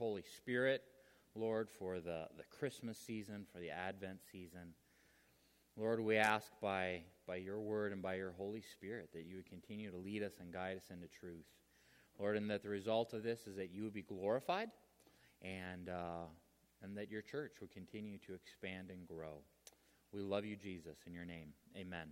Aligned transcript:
Holy 0.00 0.24
Spirit, 0.38 0.82
Lord, 1.34 1.68
for 1.68 2.00
the, 2.00 2.26
the 2.38 2.44
Christmas 2.44 2.96
season, 2.96 3.44
for 3.52 3.58
the 3.60 3.68
Advent 3.68 4.20
season. 4.32 4.72
Lord, 5.76 6.00
we 6.00 6.16
ask 6.16 6.50
by, 6.62 7.02
by 7.26 7.36
your 7.36 7.60
word 7.60 7.92
and 7.92 8.00
by 8.00 8.14
your 8.14 8.32
Holy 8.32 8.62
Spirit 8.62 9.10
that 9.12 9.26
you 9.26 9.36
would 9.36 9.50
continue 9.50 9.90
to 9.90 9.98
lead 9.98 10.22
us 10.22 10.32
and 10.40 10.50
guide 10.50 10.78
us 10.78 10.84
into 10.90 11.06
truth. 11.06 11.44
Lord, 12.18 12.38
and 12.38 12.48
that 12.50 12.62
the 12.62 12.70
result 12.70 13.12
of 13.12 13.22
this 13.22 13.46
is 13.46 13.56
that 13.56 13.74
you 13.74 13.82
would 13.82 13.92
be 13.92 14.00
glorified 14.00 14.70
and, 15.42 15.90
uh, 15.90 16.24
and 16.82 16.96
that 16.96 17.10
your 17.10 17.20
church 17.20 17.56
would 17.60 17.70
continue 17.70 18.16
to 18.26 18.32
expand 18.32 18.88
and 18.90 19.06
grow. 19.06 19.42
We 20.14 20.22
love 20.22 20.46
you, 20.46 20.56
Jesus, 20.56 20.96
in 21.06 21.12
your 21.12 21.26
name. 21.26 21.52
Amen. 21.76 22.08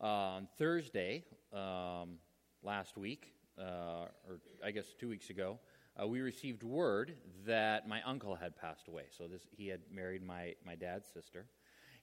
Uh, 0.00 0.06
on 0.06 0.48
Thursday 0.58 1.22
um, 1.52 2.18
last 2.64 2.96
week, 2.96 3.32
uh, 3.58 4.06
or 4.28 4.40
I 4.64 4.70
guess 4.70 4.86
two 4.98 5.08
weeks 5.08 5.30
ago, 5.30 5.58
uh, 6.00 6.06
we 6.06 6.20
received 6.20 6.62
word 6.62 7.14
that 7.46 7.86
my 7.86 8.00
uncle 8.02 8.34
had 8.34 8.56
passed 8.56 8.88
away. 8.88 9.04
So 9.16 9.28
this, 9.28 9.42
he 9.56 9.68
had 9.68 9.80
married 9.90 10.22
my, 10.22 10.54
my 10.64 10.74
dad's 10.74 11.06
sister. 11.12 11.46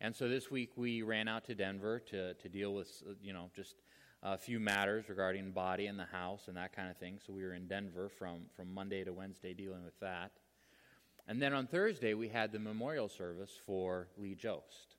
And 0.01 0.15
so 0.15 0.29
this 0.29 0.49
week 0.51 0.71
we 0.75 1.01
ran 1.01 1.27
out 1.27 1.45
to 1.45 1.55
Denver 1.55 1.99
to, 2.11 2.33
to 2.35 2.49
deal 2.49 2.73
with, 2.73 2.89
uh, 3.07 3.13
you 3.21 3.33
know, 3.33 3.49
just 3.55 3.75
a 4.21 4.37
few 4.37 4.59
matters 4.59 5.09
regarding 5.09 5.45
the 5.45 5.51
body 5.51 5.87
and 5.87 5.97
the 5.97 6.05
house 6.05 6.47
and 6.47 6.57
that 6.57 6.75
kind 6.75 6.89
of 6.89 6.97
thing. 6.97 7.19
So 7.25 7.33
we 7.33 7.43
were 7.43 7.53
in 7.53 7.67
Denver 7.67 8.09
from, 8.09 8.41
from 8.55 8.73
Monday 8.73 9.03
to 9.03 9.13
Wednesday 9.13 9.53
dealing 9.53 9.83
with 9.83 9.99
that. 10.01 10.31
And 11.27 11.41
then 11.41 11.53
on 11.53 11.67
Thursday, 11.67 12.13
we 12.13 12.27
had 12.27 12.51
the 12.51 12.59
memorial 12.59 13.07
service 13.07 13.51
for 13.65 14.07
Lee 14.17 14.35
Jost. 14.35 14.95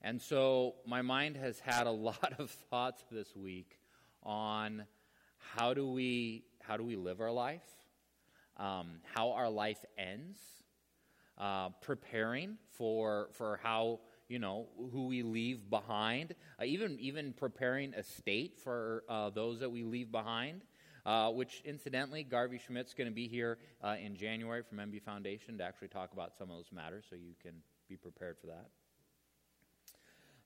And 0.00 0.20
so 0.20 0.74
my 0.86 1.02
mind 1.02 1.36
has 1.36 1.60
had 1.60 1.86
a 1.86 1.90
lot 1.90 2.34
of 2.38 2.50
thoughts 2.70 3.02
this 3.10 3.34
week 3.36 3.78
on 4.22 4.84
how 5.56 5.74
do 5.74 5.86
we 5.86 6.44
how 6.60 6.76
do 6.76 6.84
we 6.84 6.96
live 6.96 7.20
our 7.20 7.32
life, 7.32 7.66
um, 8.56 9.00
how 9.14 9.32
our 9.32 9.50
life 9.50 9.84
ends, 9.98 10.38
uh, 11.38 11.70
preparing 11.80 12.56
for 12.76 13.28
for 13.32 13.60
how 13.62 14.00
you 14.28 14.38
know 14.38 14.68
who 14.92 15.06
we 15.06 15.22
leave 15.22 15.68
behind, 15.68 16.34
uh, 16.60 16.64
even 16.64 16.98
even 17.00 17.32
preparing 17.32 17.94
a 17.94 18.02
state 18.02 18.58
for 18.58 19.04
uh, 19.08 19.30
those 19.30 19.60
that 19.60 19.70
we 19.70 19.82
leave 19.82 20.10
behind. 20.10 20.62
Uh, 21.04 21.30
which 21.30 21.62
incidentally, 21.64 22.22
Garvey 22.22 22.60
Schmidt's 22.64 22.94
going 22.94 23.08
to 23.08 23.14
be 23.14 23.26
here 23.26 23.58
uh, 23.82 23.96
in 24.00 24.14
January 24.14 24.62
from 24.62 24.78
MB 24.78 25.02
Foundation 25.02 25.58
to 25.58 25.64
actually 25.64 25.88
talk 25.88 26.12
about 26.12 26.32
some 26.38 26.48
of 26.48 26.56
those 26.56 26.70
matters, 26.70 27.04
so 27.10 27.16
you 27.16 27.34
can 27.42 27.54
be 27.88 27.96
prepared 27.96 28.38
for 28.38 28.46
that. 28.46 28.68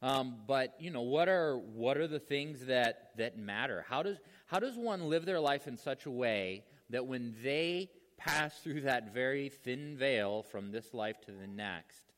Um, 0.07 0.37
but 0.47 0.77
you 0.79 0.93
know, 0.93 1.03
what 1.03 1.29
are 1.29 1.59
what 1.59 1.97
are 1.97 2.07
the 2.07 2.21
things 2.21 2.67
that 2.67 3.11
that 3.17 3.37
matter? 3.37 3.85
How 3.89 4.05
does 4.05 4.19
how 4.47 4.61
does 4.61 4.77
one 4.77 5.09
live 5.09 5.27
their 5.27 5.41
life 5.41 5.67
in 5.67 5.77
such 5.77 6.07
a 6.07 6.11
way 6.13 6.63
that 6.91 7.05
when 7.05 7.35
they 7.43 7.91
pass 8.17 8.57
through 8.61 8.83
that 8.83 9.13
very 9.13 9.49
thin 9.49 9.97
veil 9.97 10.45
from 10.45 10.71
this 10.71 10.95
life 10.95 11.21
to 11.23 11.33
the 11.33 11.49
next, 11.49 12.13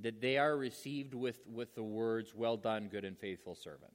that 0.00 0.20
they 0.20 0.36
are 0.36 0.56
received 0.56 1.14
with 1.14 1.38
with 1.46 1.76
the 1.76 1.82
words, 1.84 2.34
"Well 2.34 2.56
done, 2.56 2.88
good 2.88 3.04
and 3.04 3.16
faithful 3.16 3.54
servant." 3.54 3.94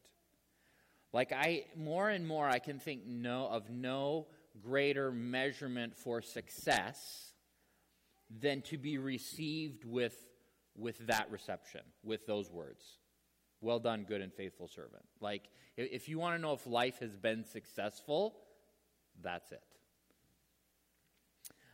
Like 1.12 1.34
I 1.34 1.66
more 1.76 2.10
and 2.10 2.26
more, 2.26 2.48
I 2.48 2.60
can 2.60 2.80
think 2.80 3.06
no 3.06 3.48
of 3.48 3.70
no 3.70 4.28
greater 4.62 5.12
measurement 5.12 5.98
for 5.98 6.22
success 6.22 7.34
than 8.30 8.62
to 8.62 8.78
be 8.78 8.98
received 8.98 9.84
with 9.84 10.16
with 10.78 11.08
that 11.08 11.30
reception, 11.30 11.82
with 12.06 12.26
those 12.26 12.50
words. 12.50 13.00
Well 13.64 13.80
done, 13.80 14.04
good 14.04 14.20
and 14.20 14.34
faithful 14.34 14.68
servant. 14.68 15.06
Like, 15.22 15.44
if 15.78 16.10
you 16.10 16.20
want 16.20 16.36
to 16.36 16.42
know 16.42 16.52
if 16.52 16.68
life 16.68 17.00
has 17.00 17.16
been 17.16 17.46
successful, 17.46 18.36
that's 19.22 19.54
it. 19.54 19.64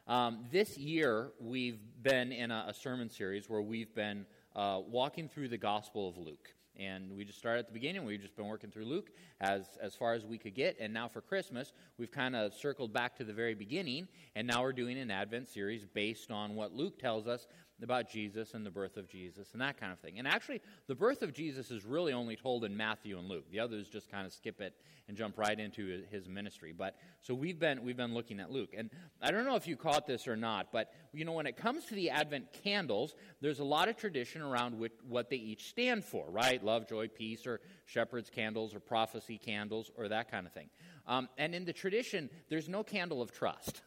Um, 0.06 0.46
this 0.52 0.78
year, 0.78 1.32
we've 1.40 1.80
been 2.04 2.32
in 2.32 2.52
a, 2.52 2.66
a, 2.68 2.74
sermon 2.76 3.10
series 3.10 3.50
where 3.50 3.62
we've 3.62 3.94
been 3.96 4.28
uh, 4.56 4.82
walking 4.88 5.30
through 5.30 5.48
the 5.48 5.58
Gospel 5.58 6.08
of 6.08 6.18
Luke. 6.18 6.54
And 6.76 7.16
we 7.18 7.26
just 7.26 7.40
started 7.40 7.62
at 7.62 7.68
the 7.68 7.74
beginning. 7.74 8.06
We've 8.06 8.22
just 8.22 8.36
been 8.36 8.48
working 8.48 8.70
through 8.70 8.86
Luke 8.86 9.10
as, 9.42 9.66
as 9.82 9.96
far 9.96 10.14
as 10.14 10.26
we 10.26 10.38
could 10.38 10.54
get. 10.54 10.78
And 10.80 10.94
now 10.94 11.08
for 11.08 11.22
Christmas, 11.22 11.74
we've 11.98 12.12
kind 12.12 12.36
of 12.36 12.54
circled 12.54 12.94
back 12.94 13.18
to 13.18 13.24
the 13.24 13.34
very 13.34 13.56
beginning. 13.56 14.08
And 14.36 14.48
now 14.48 14.62
we're 14.62 14.74
doing 14.74 14.98
an 15.00 15.10
Advent 15.10 15.50
series 15.50 15.86
based 15.86 16.30
on 16.30 16.56
what 16.56 16.72
Luke 16.72 17.00
tells 17.00 17.28
us 17.28 17.48
about 17.84 18.10
Jesus 18.10 18.54
and 18.54 18.66
the 18.66 18.72
birth 18.72 18.98
of 18.98 19.08
Jesus 19.08 19.50
and 19.54 19.62
that 19.62 19.80
kind 19.80 19.92
of 19.92 20.00
thing. 20.00 20.20
And 20.20 20.28
actually, 20.28 20.62
the 20.88 20.96
birth 20.96 21.22
of 21.22 21.34
Jesus 21.34 21.72
is 21.72 21.86
really 21.86 22.14
only 22.14 22.36
told 22.36 22.64
in 22.64 22.76
Matthew 22.76 23.18
and 23.18 23.28
Luke. 23.28 23.46
The 23.52 23.60
others 23.60 23.88
just 23.88 24.10
kind 24.12 24.26
of 24.26 24.34
skip 24.34 24.62
it 24.62 24.74
and 25.08 25.18
jump 25.18 25.38
right 25.38 25.60
into 25.60 26.04
his 26.12 26.30
ministry. 26.30 26.74
But 26.78 26.96
so 27.22 27.34
we've 27.34 27.60
been 27.60 27.84
we've 27.84 27.98
been 27.98 28.14
looking 28.14 28.40
at 28.40 28.52
Luke. 28.52 28.70
And 28.78 28.90
I 29.22 29.32
don't 29.32 29.46
know 29.46 29.56
if 29.56 29.68
you 29.68 29.76
caught 29.76 30.06
this 30.06 30.28
or 30.28 30.36
not, 30.36 30.72
but 30.72 30.94
you 31.14 31.26
know 31.26 31.32
when 31.32 31.48
it 31.48 31.58
comes 31.58 31.86
to 31.86 31.96
the 31.96 32.12
Advent 32.12 32.54
candles, 32.64 33.16
there's 33.42 33.60
a 33.60 33.64
lot 33.64 33.90
of 33.90 33.98
tradition 33.98 34.42
around 34.42 34.78
which, 34.78 34.94
what 35.08 35.30
they 35.30 35.38
each 35.38 35.70
stand 35.70 36.06
for, 36.06 36.30
right? 36.30 36.64
Love, 36.64 36.88
joy, 36.88 37.08
peace, 37.08 37.48
or 37.48 37.60
shepherd's 37.86 38.30
candles, 38.30 38.76
or 38.76 38.80
prophecy 38.80 39.38
candles, 39.38 39.90
or 39.98 40.08
that 40.10 40.30
kind 40.30 40.46
of 40.46 40.54
thing. 40.54 40.70
Um, 41.08 41.28
and 41.38 41.56
in 41.56 41.66
the 41.66 41.74
tradition, 41.74 42.30
there's 42.50 42.70
no 42.70 42.84
candle 42.84 43.22
of 43.22 43.32
trust. 43.32 43.82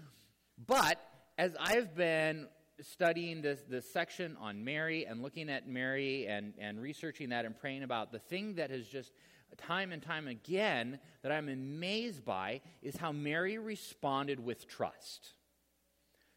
but 0.66 1.00
as 1.38 1.56
I've 1.58 1.94
been 1.94 2.48
studying 2.82 3.42
this, 3.42 3.60
this 3.68 3.90
section 3.90 4.36
on 4.40 4.64
Mary 4.64 5.04
and 5.04 5.22
looking 5.22 5.48
at 5.48 5.68
Mary 5.68 6.26
and, 6.26 6.54
and 6.58 6.80
researching 6.80 7.30
that 7.30 7.44
and 7.44 7.58
praying 7.58 7.82
about, 7.82 8.12
the 8.12 8.18
thing 8.18 8.54
that 8.54 8.70
has 8.70 8.86
just 8.86 9.12
time 9.56 9.92
and 9.92 10.02
time 10.02 10.28
again 10.28 10.98
that 11.22 11.32
I'm 11.32 11.48
amazed 11.48 12.24
by 12.24 12.60
is 12.82 12.96
how 12.96 13.12
Mary 13.12 13.58
responded 13.58 14.40
with 14.40 14.68
trust. 14.68 15.34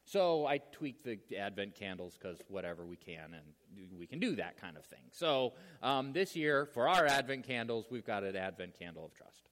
So 0.05 0.45
I 0.45 0.57
tweak 0.57 1.03
the 1.03 1.37
Advent 1.37 1.75
candles 1.75 2.17
because 2.17 2.37
whatever 2.49 2.85
we 2.85 2.97
can, 2.97 3.33
and 3.33 3.97
we 3.97 4.05
can 4.05 4.19
do 4.19 4.35
that 4.35 4.59
kind 4.59 4.75
of 4.75 4.85
thing. 4.85 5.03
So 5.11 5.53
um, 5.81 6.11
this 6.11 6.35
year, 6.35 6.65
for 6.65 6.89
our 6.89 7.05
Advent 7.05 7.47
candles, 7.47 7.85
we've 7.89 8.05
got 8.05 8.23
an 8.23 8.35
Advent 8.35 8.77
candle 8.77 9.05
of 9.05 9.13
trust. 9.13 9.47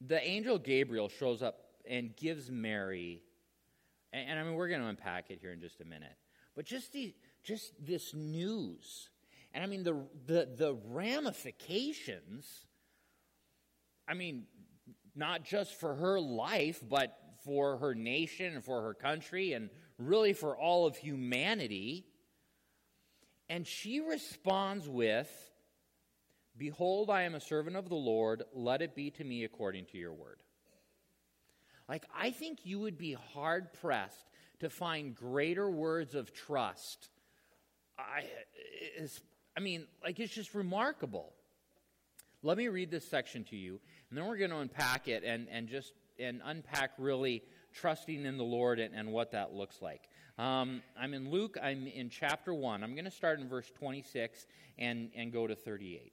The 0.00 0.26
angel 0.26 0.58
Gabriel 0.58 1.08
shows 1.08 1.42
up 1.42 1.64
and 1.86 2.16
gives 2.16 2.50
Mary 2.50 3.22
and, 4.12 4.30
and 4.30 4.38
I 4.38 4.42
mean, 4.42 4.54
we're 4.54 4.68
going 4.68 4.80
to 4.80 4.86
unpack 4.86 5.30
it 5.30 5.38
here 5.40 5.52
in 5.52 5.60
just 5.60 5.80
a 5.80 5.84
minute. 5.84 6.16
But 6.54 6.64
just, 6.64 6.92
the, 6.92 7.14
just 7.42 7.72
this 7.84 8.14
news, 8.14 9.10
and 9.52 9.62
I 9.62 9.66
mean, 9.66 9.82
the, 9.82 10.04
the, 10.26 10.48
the 10.56 10.76
ramifications, 10.86 12.66
I 14.06 14.14
mean, 14.14 14.44
not 15.14 15.44
just 15.44 15.74
for 15.78 15.94
her 15.94 16.20
life, 16.20 16.82
but 16.88 17.16
for 17.44 17.78
her 17.78 17.94
nation 17.94 18.54
and 18.54 18.64
for 18.64 18.82
her 18.82 18.94
country 18.94 19.52
and 19.52 19.70
really 19.98 20.32
for 20.32 20.56
all 20.56 20.86
of 20.86 20.96
humanity. 20.96 22.06
And 23.48 23.66
she 23.66 24.00
responds 24.00 24.88
with, 24.88 25.30
Behold, 26.56 27.08
I 27.08 27.22
am 27.22 27.34
a 27.34 27.40
servant 27.40 27.76
of 27.76 27.88
the 27.88 27.94
Lord. 27.94 28.42
Let 28.52 28.82
it 28.82 28.96
be 28.96 29.10
to 29.12 29.24
me 29.24 29.44
according 29.44 29.86
to 29.86 29.98
your 29.98 30.12
word. 30.12 30.42
Like, 31.88 32.04
I 32.16 32.30
think 32.30 32.60
you 32.64 32.80
would 32.80 32.98
be 32.98 33.14
hard 33.32 33.72
pressed 33.80 34.30
to 34.60 34.68
find 34.68 35.14
greater 35.14 35.70
words 35.70 36.14
of 36.14 36.32
trust. 36.32 37.08
I, 37.98 38.24
I 39.56 39.60
mean, 39.60 39.86
like, 40.02 40.20
it's 40.20 40.34
just 40.34 40.54
remarkable. 40.54 41.32
Let 42.42 42.58
me 42.58 42.68
read 42.68 42.90
this 42.90 43.08
section 43.08 43.44
to 43.44 43.56
you, 43.56 43.80
and 44.08 44.18
then 44.18 44.26
we're 44.26 44.36
going 44.36 44.50
to 44.50 44.58
unpack 44.58 45.08
it 45.08 45.24
and, 45.24 45.48
and 45.50 45.68
just 45.68 45.92
and 46.18 46.40
unpack 46.44 46.90
really 46.98 47.42
trusting 47.72 48.24
in 48.24 48.36
the 48.36 48.44
Lord 48.44 48.80
and, 48.80 48.94
and 48.94 49.12
what 49.12 49.32
that 49.32 49.54
looks 49.54 49.80
like. 49.80 50.08
Um, 50.38 50.82
I'm 50.98 51.14
in 51.14 51.30
Luke, 51.30 51.56
I'm 51.62 51.86
in 51.86 52.10
chapter 52.10 52.54
1. 52.54 52.82
I'm 52.82 52.94
going 52.94 53.04
to 53.04 53.10
start 53.10 53.40
in 53.40 53.48
verse 53.48 53.70
26 53.78 54.46
and, 54.78 55.10
and 55.16 55.32
go 55.32 55.46
to 55.46 55.54
38. 55.54 56.12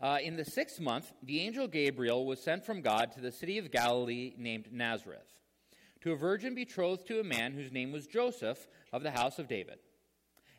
Uh, 0.00 0.18
in 0.22 0.36
the 0.36 0.44
sixth 0.44 0.78
month, 0.78 1.12
the 1.24 1.40
angel 1.40 1.66
Gabriel 1.66 2.24
was 2.24 2.40
sent 2.40 2.64
from 2.64 2.82
God 2.82 3.10
to 3.12 3.20
the 3.20 3.32
city 3.32 3.58
of 3.58 3.72
Galilee 3.72 4.32
named 4.38 4.68
Nazareth, 4.70 5.40
to 6.02 6.12
a 6.12 6.16
virgin 6.16 6.54
betrothed 6.54 7.06
to 7.08 7.18
a 7.18 7.24
man 7.24 7.52
whose 7.52 7.72
name 7.72 7.90
was 7.90 8.06
Joseph 8.06 8.68
of 8.92 9.02
the 9.02 9.10
house 9.10 9.40
of 9.40 9.48
David. 9.48 9.78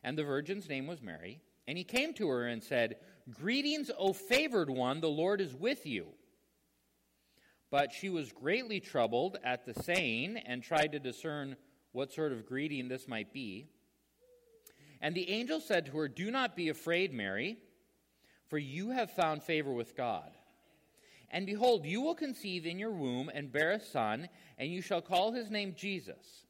And 0.04 0.18
the 0.18 0.26
virgin's 0.26 0.68
name 0.68 0.88
was 0.88 1.02
Mary. 1.02 1.40
And 1.68 1.78
he 1.78 1.86
came 1.86 2.14
to 2.16 2.28
her 2.28 2.48
and 2.48 2.62
said, 2.62 2.98
Greetings, 3.32 3.92
O 3.98 4.12
favored 4.12 4.70
one, 4.70 5.00
the 5.00 5.08
Lord 5.08 5.40
is 5.40 5.54
with 5.54 5.86
you. 5.86 6.08
But 7.72 7.94
she 7.94 8.10
was 8.10 8.32
greatly 8.32 8.80
troubled 8.80 9.38
at 9.44 9.66
the 9.66 9.76
saying 9.84 10.38
and 10.38 10.64
tried 10.64 10.92
to 10.94 11.00
discern 11.00 11.56
what 11.92 12.12
sort 12.12 12.32
of 12.34 12.46
greeting 12.46 12.88
this 12.88 13.08
might 13.08 13.32
be. 13.32 13.68
And 15.00 15.16
the 15.16 15.30
angel 15.30 15.62
said 15.62 15.86
to 15.86 15.98
her, 15.98 16.08
Do 16.08 16.30
not 16.32 16.56
be 16.56 16.70
afraid, 16.70 17.14
Mary, 17.14 17.60
for 18.50 18.58
you 18.58 18.90
have 18.90 19.12
found 19.12 19.44
favor 19.44 19.72
with 19.72 19.96
God. 19.96 20.32
And 21.32 21.46
behold, 21.46 21.86
you 21.86 22.02
will 22.02 22.16
conceive 22.16 22.66
in 22.66 22.80
your 22.80 22.92
womb 22.92 23.30
and 23.34 23.52
bear 23.52 23.72
a 23.72 23.80
son, 23.80 24.30
and 24.58 24.72
you 24.72 24.82
shall 24.82 25.02
call 25.02 25.32
his 25.32 25.52
name 25.52 25.76
Jesus. 25.78 26.46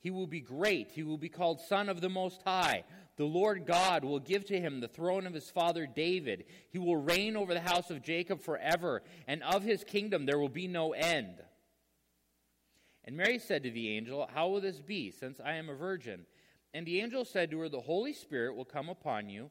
He 0.00 0.10
will 0.10 0.26
be 0.26 0.40
great. 0.40 0.90
He 0.92 1.02
will 1.02 1.18
be 1.18 1.28
called 1.28 1.60
Son 1.60 1.88
of 1.88 2.00
the 2.00 2.08
Most 2.08 2.40
High. 2.42 2.84
The 3.16 3.24
Lord 3.24 3.66
God 3.66 4.04
will 4.04 4.20
give 4.20 4.44
to 4.46 4.60
him 4.60 4.80
the 4.80 4.88
throne 4.88 5.26
of 5.26 5.34
his 5.34 5.50
father 5.50 5.86
David. 5.86 6.44
He 6.70 6.78
will 6.78 6.96
reign 6.96 7.36
over 7.36 7.52
the 7.52 7.60
house 7.60 7.90
of 7.90 8.02
Jacob 8.02 8.40
forever, 8.40 9.02
and 9.26 9.42
of 9.42 9.64
his 9.64 9.84
kingdom 9.84 10.24
there 10.24 10.38
will 10.38 10.48
be 10.48 10.68
no 10.68 10.92
end. 10.92 11.42
And 13.04 13.16
Mary 13.16 13.38
said 13.38 13.64
to 13.64 13.70
the 13.70 13.96
angel, 13.96 14.28
How 14.32 14.48
will 14.48 14.60
this 14.60 14.80
be, 14.80 15.10
since 15.10 15.40
I 15.44 15.54
am 15.54 15.68
a 15.68 15.74
virgin? 15.74 16.26
And 16.72 16.86
the 16.86 17.00
angel 17.00 17.24
said 17.24 17.50
to 17.50 17.58
her, 17.58 17.68
The 17.68 17.80
Holy 17.80 18.12
Spirit 18.12 18.54
will 18.54 18.64
come 18.64 18.88
upon 18.88 19.28
you, 19.28 19.50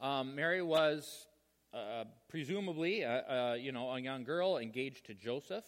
Um, 0.00 0.34
Mary 0.34 0.62
was 0.62 1.26
uh, 1.74 2.04
presumably, 2.28 3.04
uh, 3.04 3.10
uh, 3.10 3.56
you 3.60 3.70
know, 3.70 3.90
a 3.90 4.00
young 4.00 4.24
girl 4.24 4.56
engaged 4.56 5.04
to 5.06 5.14
Joseph. 5.14 5.64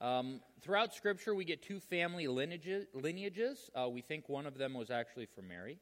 Um, 0.00 0.40
throughout 0.60 0.94
Scripture, 0.94 1.34
we 1.34 1.44
get 1.44 1.60
two 1.60 1.80
family 1.80 2.28
lineages. 2.28 3.70
Uh, 3.74 3.88
we 3.88 4.02
think 4.02 4.28
one 4.28 4.46
of 4.46 4.56
them 4.56 4.72
was 4.72 4.90
actually 4.90 5.26
for 5.26 5.42
Mary. 5.42 5.78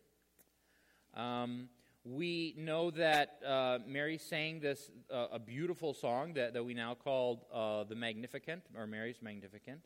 Um, 1.14 1.68
we 2.04 2.54
know 2.56 2.90
that 2.92 3.42
Mary 3.86 4.16
sang 4.16 4.60
this 4.60 4.90
a 5.10 5.38
beautiful 5.38 5.92
song 5.92 6.32
that, 6.34 6.54
that 6.54 6.64
we 6.64 6.72
now 6.72 6.94
call 6.94 7.84
the 7.86 7.94
Magnificat 7.94 8.62
or 8.74 8.86
Mary's 8.86 9.20
Magnificat. 9.20 9.78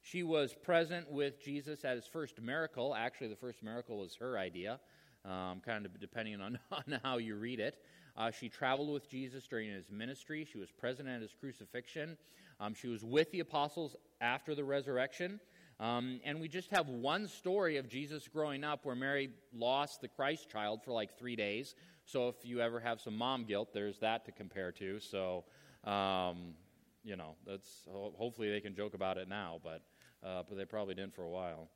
She 0.00 0.24
was 0.24 0.54
present 0.54 1.08
with 1.08 1.40
Jesus 1.40 1.84
at 1.84 1.94
his 1.94 2.06
first 2.06 2.40
miracle. 2.40 2.96
Actually, 2.96 3.28
the 3.28 3.36
first 3.36 3.62
miracle 3.62 3.98
was 3.98 4.16
her 4.16 4.36
idea, 4.36 4.80
um, 5.24 5.60
kind 5.64 5.86
of 5.86 5.98
depending 6.00 6.40
on, 6.40 6.58
on 6.72 7.00
how 7.02 7.18
you 7.18 7.36
read 7.36 7.60
it. 7.60 7.78
Uh, 8.16 8.30
she 8.30 8.48
traveled 8.48 8.92
with 8.92 9.08
Jesus 9.08 9.46
during 9.46 9.70
his 9.70 9.90
ministry. 9.90 10.46
She 10.50 10.58
was 10.58 10.70
present 10.70 11.08
at 11.08 11.22
his 11.22 11.34
crucifixion. 11.38 12.16
Um, 12.60 12.74
she 12.74 12.88
was 12.88 13.02
with 13.02 13.30
the 13.32 13.40
apostles 13.40 13.96
after 14.20 14.54
the 14.54 14.64
resurrection. 14.64 15.40
Um, 15.80 16.20
and 16.24 16.40
we 16.40 16.48
just 16.48 16.70
have 16.70 16.88
one 16.88 17.26
story 17.26 17.78
of 17.78 17.88
Jesus 17.88 18.28
growing 18.28 18.62
up 18.62 18.84
where 18.84 18.94
Mary 18.94 19.30
lost 19.52 20.00
the 20.00 20.08
Christ 20.08 20.50
child 20.50 20.82
for 20.84 20.92
like 20.92 21.18
three 21.18 21.34
days. 21.34 21.74
So 22.04 22.28
if 22.28 22.36
you 22.44 22.60
ever 22.60 22.78
have 22.80 23.00
some 23.00 23.16
mom 23.16 23.44
guilt, 23.44 23.70
there's 23.72 23.98
that 24.00 24.24
to 24.26 24.32
compare 24.32 24.72
to. 24.72 25.00
So, 25.00 25.44
um, 25.84 26.54
you 27.02 27.16
know, 27.16 27.34
that's 27.46 27.68
hopefully 27.90 28.50
they 28.50 28.60
can 28.60 28.74
joke 28.74 28.94
about 28.94 29.18
it 29.18 29.28
now, 29.28 29.60
but, 29.64 29.82
uh, 30.24 30.42
but 30.48 30.56
they 30.56 30.64
probably 30.64 30.94
didn't 30.94 31.14
for 31.14 31.22
a 31.22 31.30
while. 31.30 31.68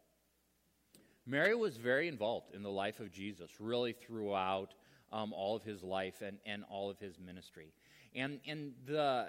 Mary 1.26 1.54
was 1.54 1.76
very 1.76 2.06
involved 2.06 2.54
in 2.54 2.62
the 2.62 2.70
life 2.70 3.00
of 3.00 3.12
Jesus, 3.12 3.50
really 3.58 3.92
throughout 3.92 4.74
um, 5.12 5.32
all 5.32 5.56
of 5.56 5.64
his 5.64 5.82
life 5.82 6.22
and, 6.22 6.38
and 6.46 6.64
all 6.70 6.88
of 6.88 6.98
his 6.98 7.18
ministry. 7.18 7.72
And, 8.14 8.40
and 8.46 8.72
the, 8.86 9.26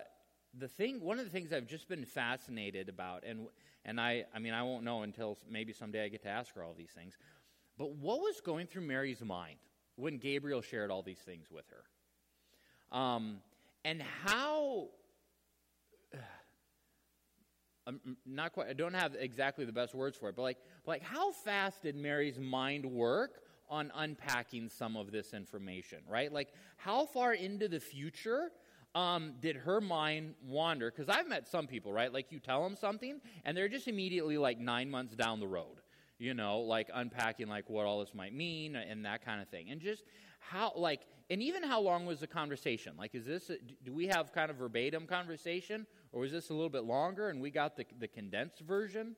the 0.57 0.67
thing, 0.67 1.01
one 1.01 1.17
of 1.17 1.25
the 1.25 1.31
things 1.31 1.51
I've 1.51 1.67
just 1.67 1.89
been 1.89 2.05
fascinated 2.05 2.87
about, 2.87 3.23
and, 3.25 3.47
and 3.83 3.99
I, 3.99 4.25
I 4.33 4.39
mean, 4.39 4.53
I 4.53 4.63
won't 4.63 4.83
know 4.83 5.01
until 5.01 5.37
maybe 5.49 5.73
someday 5.73 6.05
I 6.05 6.07
get 6.09 6.21
to 6.23 6.29
ask 6.29 6.53
her 6.55 6.63
all 6.63 6.75
these 6.77 6.91
things, 6.91 7.17
but 7.77 7.91
what 7.95 8.19
was 8.19 8.41
going 8.41 8.67
through 8.67 8.83
Mary's 8.83 9.23
mind 9.23 9.57
when 9.95 10.17
Gabriel 10.17 10.61
shared 10.61 10.91
all 10.91 11.01
these 11.01 11.19
things 11.19 11.47
with 11.51 11.65
her? 11.69 12.97
Um, 12.97 13.37
and 13.83 14.01
how 14.23 14.89
I'm 17.87 18.17
not 18.25 18.51
quite 18.53 18.67
I 18.67 18.73
don't 18.73 18.93
have 18.93 19.15
exactly 19.17 19.65
the 19.65 19.71
best 19.71 19.95
words 19.95 20.17
for 20.17 20.29
it, 20.29 20.35
but 20.35 20.43
like 20.43 20.57
like 20.85 21.01
how 21.01 21.31
fast 21.31 21.83
did 21.83 21.95
Mary's 21.95 22.37
mind 22.37 22.85
work 22.85 23.41
on 23.69 23.91
unpacking 23.95 24.69
some 24.69 24.95
of 24.95 25.11
this 25.11 25.33
information, 25.33 25.99
right? 26.07 26.31
Like, 26.31 26.53
how 26.77 27.05
far 27.05 27.33
into 27.33 27.67
the 27.67 27.79
future 27.79 28.51
um, 28.95 29.33
did 29.41 29.55
her 29.57 29.81
mind 29.81 30.35
wander? 30.45 30.91
Because 30.91 31.09
I've 31.09 31.27
met 31.27 31.47
some 31.47 31.67
people, 31.67 31.91
right? 31.91 32.11
Like, 32.11 32.31
you 32.31 32.39
tell 32.39 32.63
them 32.63 32.75
something, 32.75 33.19
and 33.45 33.55
they're 33.55 33.69
just 33.69 33.87
immediately 33.87 34.37
like 34.37 34.59
nine 34.59 34.89
months 34.89 35.15
down 35.15 35.39
the 35.39 35.47
road, 35.47 35.81
you 36.17 36.33
know, 36.33 36.59
like 36.59 36.89
unpacking 36.93 37.47
like 37.47 37.69
what 37.69 37.85
all 37.85 37.99
this 37.99 38.13
might 38.13 38.33
mean 38.33 38.75
and 38.75 39.05
that 39.05 39.23
kind 39.25 39.41
of 39.41 39.49
thing. 39.49 39.69
And 39.69 39.81
just 39.81 40.03
how, 40.39 40.71
like, 40.75 41.01
and 41.29 41.41
even 41.41 41.63
how 41.63 41.81
long 41.81 42.05
was 42.05 42.19
the 42.19 42.27
conversation? 42.27 42.93
Like, 42.97 43.13
is 43.13 43.25
this, 43.25 43.49
a, 43.49 43.57
do 43.83 43.93
we 43.93 44.07
have 44.07 44.33
kind 44.33 44.49
of 44.49 44.57
verbatim 44.57 45.07
conversation, 45.07 45.85
or 46.11 46.25
is 46.25 46.31
this 46.31 46.49
a 46.49 46.53
little 46.53 46.69
bit 46.69 46.83
longer 46.83 47.29
and 47.29 47.41
we 47.41 47.51
got 47.51 47.75
the, 47.75 47.85
the 47.99 48.07
condensed 48.07 48.61
version? 48.61 49.15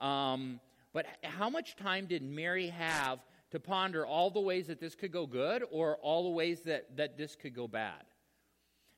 Um, 0.00 0.60
but 0.92 1.06
how 1.22 1.48
much 1.48 1.76
time 1.76 2.06
did 2.06 2.22
Mary 2.22 2.68
have 2.68 3.20
to 3.52 3.60
ponder 3.60 4.04
all 4.04 4.30
the 4.30 4.40
ways 4.40 4.66
that 4.66 4.80
this 4.80 4.94
could 4.94 5.12
go 5.12 5.26
good 5.26 5.62
or 5.70 5.96
all 5.96 6.24
the 6.24 6.30
ways 6.30 6.62
that, 6.62 6.96
that 6.96 7.18
this 7.18 7.36
could 7.36 7.54
go 7.54 7.68
bad. 7.68 8.02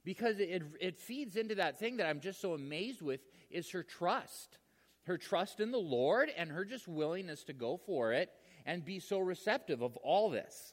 Because 0.05 0.39
it, 0.39 0.63
it 0.81 1.01
feeds 1.01 1.37
into 1.37 1.57
that 1.57 1.79
thing 1.79 1.97
that 1.97 2.07
I'm 2.07 2.21
just 2.21 2.41
so 2.41 2.55
amazed 2.55 3.03
with 3.03 3.21
is 3.51 3.71
her 3.73 3.83
trust. 3.83 4.59
Her 5.05 5.19
trust 5.19 5.59
in 5.59 5.73
the 5.73 5.79
Lord 5.79 6.31
and 6.37 6.51
her 6.51 6.65
just 6.65 6.87
willingness 6.87 7.43
to 7.45 7.53
go 7.53 7.77
for 7.77 8.13
it 8.13 8.31
and 8.65 8.85
be 8.85 9.01
so 9.01 9.19
receptive 9.19 9.83
of 9.83 9.97
all 9.99 10.31
this. 10.31 10.73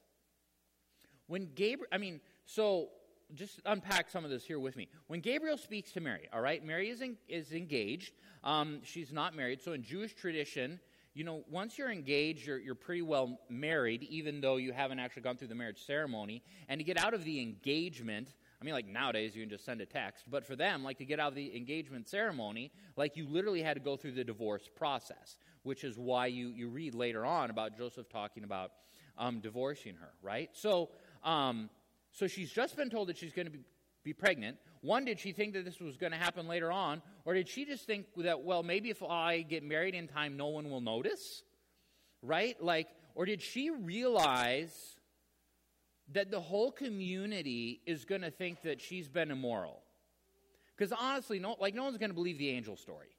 When 1.32 1.48
Gabriel, 1.56 1.88
I 1.94 1.98
mean, 1.98 2.20
so 2.46 2.90
just 3.36 3.62
unpack 3.66 4.10
some 4.10 4.26
of 4.26 4.32
this 4.32 4.44
here 4.44 4.60
with 4.60 4.76
me. 4.76 4.90
When 5.08 5.22
Gabriel 5.22 5.58
speaks 5.58 5.94
to 5.94 6.02
Mary, 6.02 6.28
all 6.34 6.42
right, 6.42 6.62
Mary 6.62 6.90
is, 6.90 7.02
is 7.30 7.54
engaged. 7.54 8.12
Um, 8.44 8.82
she's 8.84 9.14
not 9.14 9.34
married. 9.34 9.62
So 9.62 9.72
in 9.72 9.82
Jewish 9.82 10.14
tradition, 10.14 10.78
you 11.14 11.24
know, 11.24 11.46
once 11.50 11.78
you're 11.78 11.90
engaged, 11.90 12.46
you're, 12.46 12.60
you're 12.60 12.76
pretty 12.76 13.02
well 13.02 13.40
married, 13.48 14.04
even 14.10 14.42
though 14.42 14.58
you 14.58 14.74
haven't 14.74 15.00
actually 15.00 15.22
gone 15.22 15.38
through 15.38 15.48
the 15.48 15.56
marriage 15.56 15.86
ceremony. 15.86 16.44
And 16.68 16.80
to 16.80 16.84
get 16.84 17.02
out 17.02 17.14
of 17.14 17.24
the 17.24 17.42
engagement, 17.42 18.36
I 18.62 18.66
mean, 18.66 18.74
like 18.74 18.88
nowadays 18.88 19.34
you 19.34 19.44
can 19.44 19.50
just 19.50 19.64
send 19.64 19.80
a 19.80 19.86
text, 19.86 20.26
but 20.30 20.46
for 20.46 20.58
them, 20.58 20.84
like 20.84 20.98
to 20.98 21.06
get 21.06 21.22
out 21.22 21.30
of 21.30 21.36
the 21.36 21.56
engagement 21.56 22.10
ceremony, 22.10 22.74
like 22.98 23.16
you 23.16 23.26
literally 23.26 23.62
had 23.62 23.76
to 23.76 23.80
go 23.80 23.96
through 23.96 24.12
the 24.12 24.26
divorce 24.26 24.70
process, 24.76 25.38
which 25.64 25.86
is 25.86 25.98
why 25.98 26.26
you, 26.26 26.50
you 26.50 26.68
read 26.68 26.94
later 26.94 27.26
on 27.26 27.50
about 27.50 27.78
Joseph 27.78 28.10
talking 28.10 28.44
about 28.44 28.74
um, 29.18 29.40
divorcing 29.40 29.96
her, 29.96 30.12
right? 30.22 30.50
So, 30.54 30.90
um, 31.24 31.70
so 32.12 32.28
she's 32.28 32.52
just 32.52 32.76
been 32.76 32.90
told 32.90 33.08
that 33.10 33.18
she's 33.18 33.34
going 33.34 33.46
to 33.46 33.52
be, 33.52 33.60
be 34.04 34.14
pregnant. 34.14 34.58
One, 34.82 35.06
did 35.06 35.20
she 35.20 35.32
think 35.32 35.54
that 35.54 35.64
this 35.64 35.80
was 35.80 35.98
going 35.98 36.12
to 36.12 36.18
happen 36.18 36.48
later 36.48 36.72
on? 36.72 37.02
Or 37.26 37.34
did 37.34 37.48
she 37.48 37.66
just 37.66 37.86
think 37.86 38.08
that, 38.18 38.42
well, 38.42 38.64
maybe 38.64 38.90
if 38.90 39.02
I 39.04 39.42
get 39.42 39.64
married 39.64 39.96
in 39.96 40.08
time, 40.08 40.38
no 40.38 40.48
one 40.48 40.70
will 40.70 40.82
notice? 40.82 41.44
Right? 42.22 42.62
Like, 42.62 42.88
or 43.16 43.26
did 43.26 43.42
she 43.42 43.70
realize 43.70 44.74
that 46.14 46.32
the 46.32 46.40
whole 46.40 46.72
community 46.72 47.82
is 47.86 48.06
going 48.06 48.22
to 48.22 48.32
think 48.32 48.64
that 48.64 48.82
she's 48.82 49.08
been 49.08 49.32
immoral? 49.32 49.82
Because 50.76 50.92
honestly, 51.00 51.40
no, 51.40 51.56
like, 51.60 51.76
no 51.76 51.84
one's 51.84 51.98
going 51.98 52.10
to 52.10 52.16
believe 52.16 52.40
the 52.40 52.50
angel 52.50 52.76
story. 52.76 53.16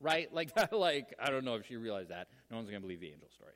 Right? 0.00 0.32
Like, 0.32 0.50
like, 0.72 1.14
I 1.18 1.30
don't 1.30 1.44
know 1.44 1.54
if 1.54 1.66
she 1.66 1.76
realized 1.76 2.08
that. 2.08 2.28
No 2.50 2.56
one's 2.56 2.70
going 2.70 2.80
to 2.80 2.86
believe 2.86 3.00
the 3.00 3.12
angel 3.12 3.28
story. 3.34 3.52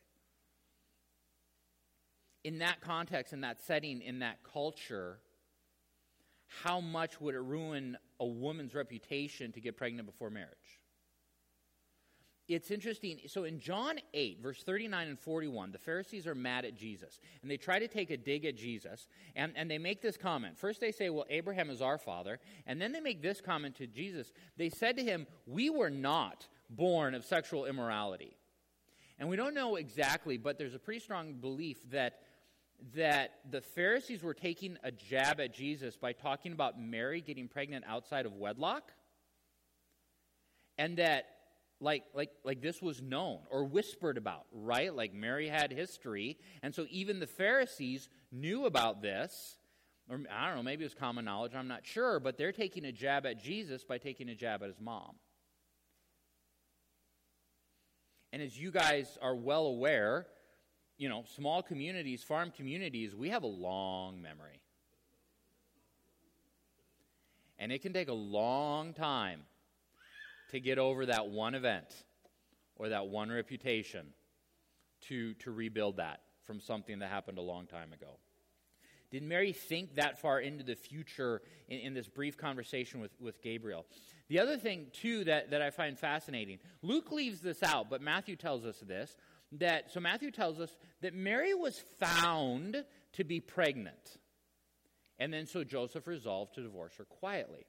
In 2.44 2.58
that 2.58 2.80
context, 2.80 3.32
in 3.32 3.42
that 3.42 3.62
setting, 3.62 4.00
in 4.00 4.20
that 4.20 4.42
culture, 4.42 5.18
how 6.62 6.80
much 6.80 7.20
would 7.20 7.34
it 7.34 7.40
ruin 7.40 7.96
a 8.18 8.26
woman's 8.26 8.74
reputation 8.74 9.52
to 9.52 9.60
get 9.60 9.76
pregnant 9.76 10.06
before 10.06 10.30
marriage? 10.30 10.80
It's 12.48 12.72
interesting. 12.72 13.20
So 13.28 13.44
in 13.44 13.60
John 13.60 14.00
8, 14.12 14.40
verse 14.42 14.64
39 14.64 15.08
and 15.08 15.18
41, 15.20 15.70
the 15.70 15.78
Pharisees 15.78 16.26
are 16.26 16.34
mad 16.34 16.64
at 16.64 16.74
Jesus. 16.74 17.20
And 17.42 17.50
they 17.50 17.56
try 17.56 17.78
to 17.78 17.86
take 17.86 18.10
a 18.10 18.16
dig 18.16 18.44
at 18.44 18.56
Jesus. 18.56 19.06
And, 19.36 19.52
and 19.54 19.70
they 19.70 19.78
make 19.78 20.02
this 20.02 20.16
comment. 20.16 20.58
First, 20.58 20.80
they 20.80 20.90
say, 20.90 21.10
Well, 21.10 21.26
Abraham 21.30 21.70
is 21.70 21.80
our 21.80 21.96
father. 21.96 22.40
And 22.66 22.82
then 22.82 22.90
they 22.90 22.98
make 22.98 23.22
this 23.22 23.40
comment 23.40 23.76
to 23.76 23.86
Jesus. 23.86 24.32
They 24.56 24.68
said 24.68 24.96
to 24.96 25.04
him, 25.04 25.28
We 25.46 25.70
were 25.70 25.90
not 25.90 26.48
born 26.68 27.14
of 27.14 27.24
sexual 27.24 27.66
immorality. 27.66 28.36
And 29.20 29.28
we 29.28 29.36
don't 29.36 29.54
know 29.54 29.76
exactly, 29.76 30.36
but 30.36 30.58
there's 30.58 30.74
a 30.74 30.78
pretty 30.78 31.00
strong 31.00 31.34
belief 31.34 31.78
that 31.90 32.18
that 32.94 33.32
the 33.50 33.60
Pharisees 33.60 34.22
were 34.22 34.34
taking 34.34 34.76
a 34.82 34.90
jab 34.90 35.40
at 35.40 35.54
Jesus 35.54 35.96
by 35.96 36.12
talking 36.12 36.52
about 36.52 36.80
Mary 36.80 37.20
getting 37.20 37.48
pregnant 37.48 37.84
outside 37.86 38.26
of 38.26 38.34
wedlock? 38.34 38.92
And 40.78 40.96
that 40.96 41.26
like 41.80 42.04
like 42.14 42.30
like 42.44 42.60
this 42.60 42.82
was 42.82 43.00
known 43.00 43.40
or 43.50 43.64
whispered 43.64 44.16
about, 44.16 44.46
right? 44.52 44.94
Like 44.94 45.14
Mary 45.14 45.48
had 45.48 45.72
history, 45.72 46.38
and 46.62 46.74
so 46.74 46.86
even 46.90 47.20
the 47.20 47.26
Pharisees 47.26 48.08
knew 48.30 48.66
about 48.66 49.02
this. 49.02 49.56
Or 50.08 50.20
I 50.30 50.48
don't 50.48 50.56
know, 50.56 50.62
maybe 50.62 50.82
it 50.82 50.86
was 50.86 50.94
common 50.94 51.24
knowledge, 51.24 51.54
I'm 51.54 51.68
not 51.68 51.86
sure, 51.86 52.18
but 52.18 52.36
they're 52.36 52.52
taking 52.52 52.84
a 52.84 52.92
jab 52.92 53.26
at 53.26 53.40
Jesus 53.40 53.84
by 53.84 53.98
taking 53.98 54.28
a 54.28 54.34
jab 54.34 54.62
at 54.62 54.68
his 54.68 54.80
mom. 54.80 55.14
And 58.32 58.42
as 58.42 58.58
you 58.58 58.70
guys 58.70 59.18
are 59.22 59.34
well 59.34 59.66
aware, 59.66 60.26
you 61.00 61.08
know, 61.08 61.24
small 61.34 61.62
communities, 61.62 62.22
farm 62.22 62.52
communities, 62.54 63.16
we 63.16 63.30
have 63.30 63.42
a 63.42 63.46
long 63.46 64.20
memory. 64.20 64.60
And 67.58 67.72
it 67.72 67.80
can 67.80 67.94
take 67.94 68.08
a 68.08 68.12
long 68.12 68.92
time 68.92 69.40
to 70.50 70.60
get 70.60 70.78
over 70.78 71.06
that 71.06 71.28
one 71.28 71.54
event 71.54 71.86
or 72.76 72.90
that 72.90 73.06
one 73.06 73.32
reputation 73.32 74.08
to, 75.08 75.32
to 75.34 75.50
rebuild 75.50 75.96
that 75.96 76.20
from 76.44 76.60
something 76.60 76.98
that 76.98 77.08
happened 77.08 77.38
a 77.38 77.42
long 77.42 77.66
time 77.66 77.94
ago. 77.94 78.18
Did 79.10 79.22
Mary 79.22 79.54
think 79.54 79.94
that 79.94 80.20
far 80.20 80.38
into 80.38 80.64
the 80.64 80.76
future 80.76 81.40
in, 81.66 81.78
in, 81.78 81.94
this 81.94 82.08
brief 82.08 82.36
conversation 82.36 83.00
with, 83.00 83.12
with 83.18 83.40
Gabriel? 83.40 83.86
The 84.28 84.38
other 84.38 84.58
thing, 84.58 84.88
too, 84.92 85.24
that, 85.24 85.50
that 85.50 85.62
I 85.62 85.70
find 85.70 85.98
fascinating 85.98 86.58
Luke 86.82 87.10
leaves 87.10 87.40
this 87.40 87.62
out, 87.62 87.88
but 87.88 88.02
Matthew 88.02 88.36
tells 88.36 88.66
us 88.66 88.78
this 88.80 89.16
that, 89.52 89.90
so 89.90 90.00
Matthew 90.00 90.30
tells 90.30 90.60
us 90.60 90.76
that 91.00 91.14
Mary 91.14 91.54
was 91.54 91.82
found 91.98 92.84
to 93.14 93.24
be 93.24 93.40
pregnant. 93.40 94.18
And 95.18 95.32
then 95.32 95.46
so 95.46 95.64
Joseph 95.64 96.06
resolved 96.06 96.54
to 96.54 96.62
divorce 96.62 96.94
her 96.98 97.04
quietly. 97.04 97.66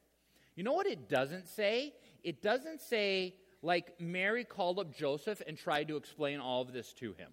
You 0.55 0.63
know 0.63 0.73
what 0.73 0.88
it 0.88 1.09
doesn't 1.09 1.47
say? 1.47 1.93
It 2.23 2.41
doesn't 2.41 2.81
say, 2.81 3.35
like, 3.61 4.00
Mary 4.00 4.43
called 4.43 4.79
up 4.79 4.95
Joseph 4.95 5.41
and 5.47 5.57
tried 5.57 5.88
to 5.88 5.97
explain 5.97 6.39
all 6.39 6.61
of 6.61 6.71
this 6.71 6.93
to 6.93 7.13
him. 7.13 7.31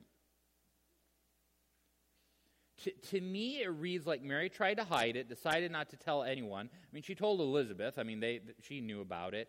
To, 2.84 2.92
to 3.10 3.20
me, 3.20 3.60
it 3.62 3.68
reads 3.68 4.06
like 4.06 4.22
Mary 4.22 4.48
tried 4.48 4.74
to 4.74 4.84
hide 4.84 5.16
it, 5.16 5.28
decided 5.28 5.72
not 5.72 5.90
to 5.90 5.96
tell 5.96 6.22
anyone. 6.22 6.70
I 6.72 6.88
mean, 6.92 7.02
she 7.02 7.14
told 7.16 7.40
Elizabeth. 7.40 7.98
I 7.98 8.04
mean, 8.04 8.20
they, 8.20 8.40
she 8.62 8.80
knew 8.80 9.00
about 9.00 9.34
it. 9.34 9.48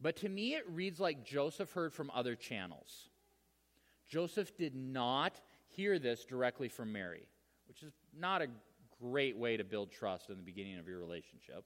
But 0.00 0.16
to 0.16 0.28
me, 0.28 0.54
it 0.54 0.64
reads 0.68 1.00
like 1.00 1.24
Joseph 1.24 1.72
heard 1.72 1.92
from 1.92 2.10
other 2.14 2.36
channels. 2.36 3.07
Joseph 4.08 4.56
did 4.56 4.74
not 4.74 5.40
hear 5.66 5.98
this 5.98 6.24
directly 6.24 6.68
from 6.68 6.92
Mary, 6.92 7.28
which 7.66 7.82
is 7.82 7.92
not 8.16 8.42
a 8.42 8.48
great 9.00 9.36
way 9.36 9.56
to 9.56 9.64
build 9.64 9.90
trust 9.92 10.30
in 10.30 10.36
the 10.36 10.42
beginning 10.42 10.78
of 10.78 10.88
your 10.88 10.98
relationship. 10.98 11.64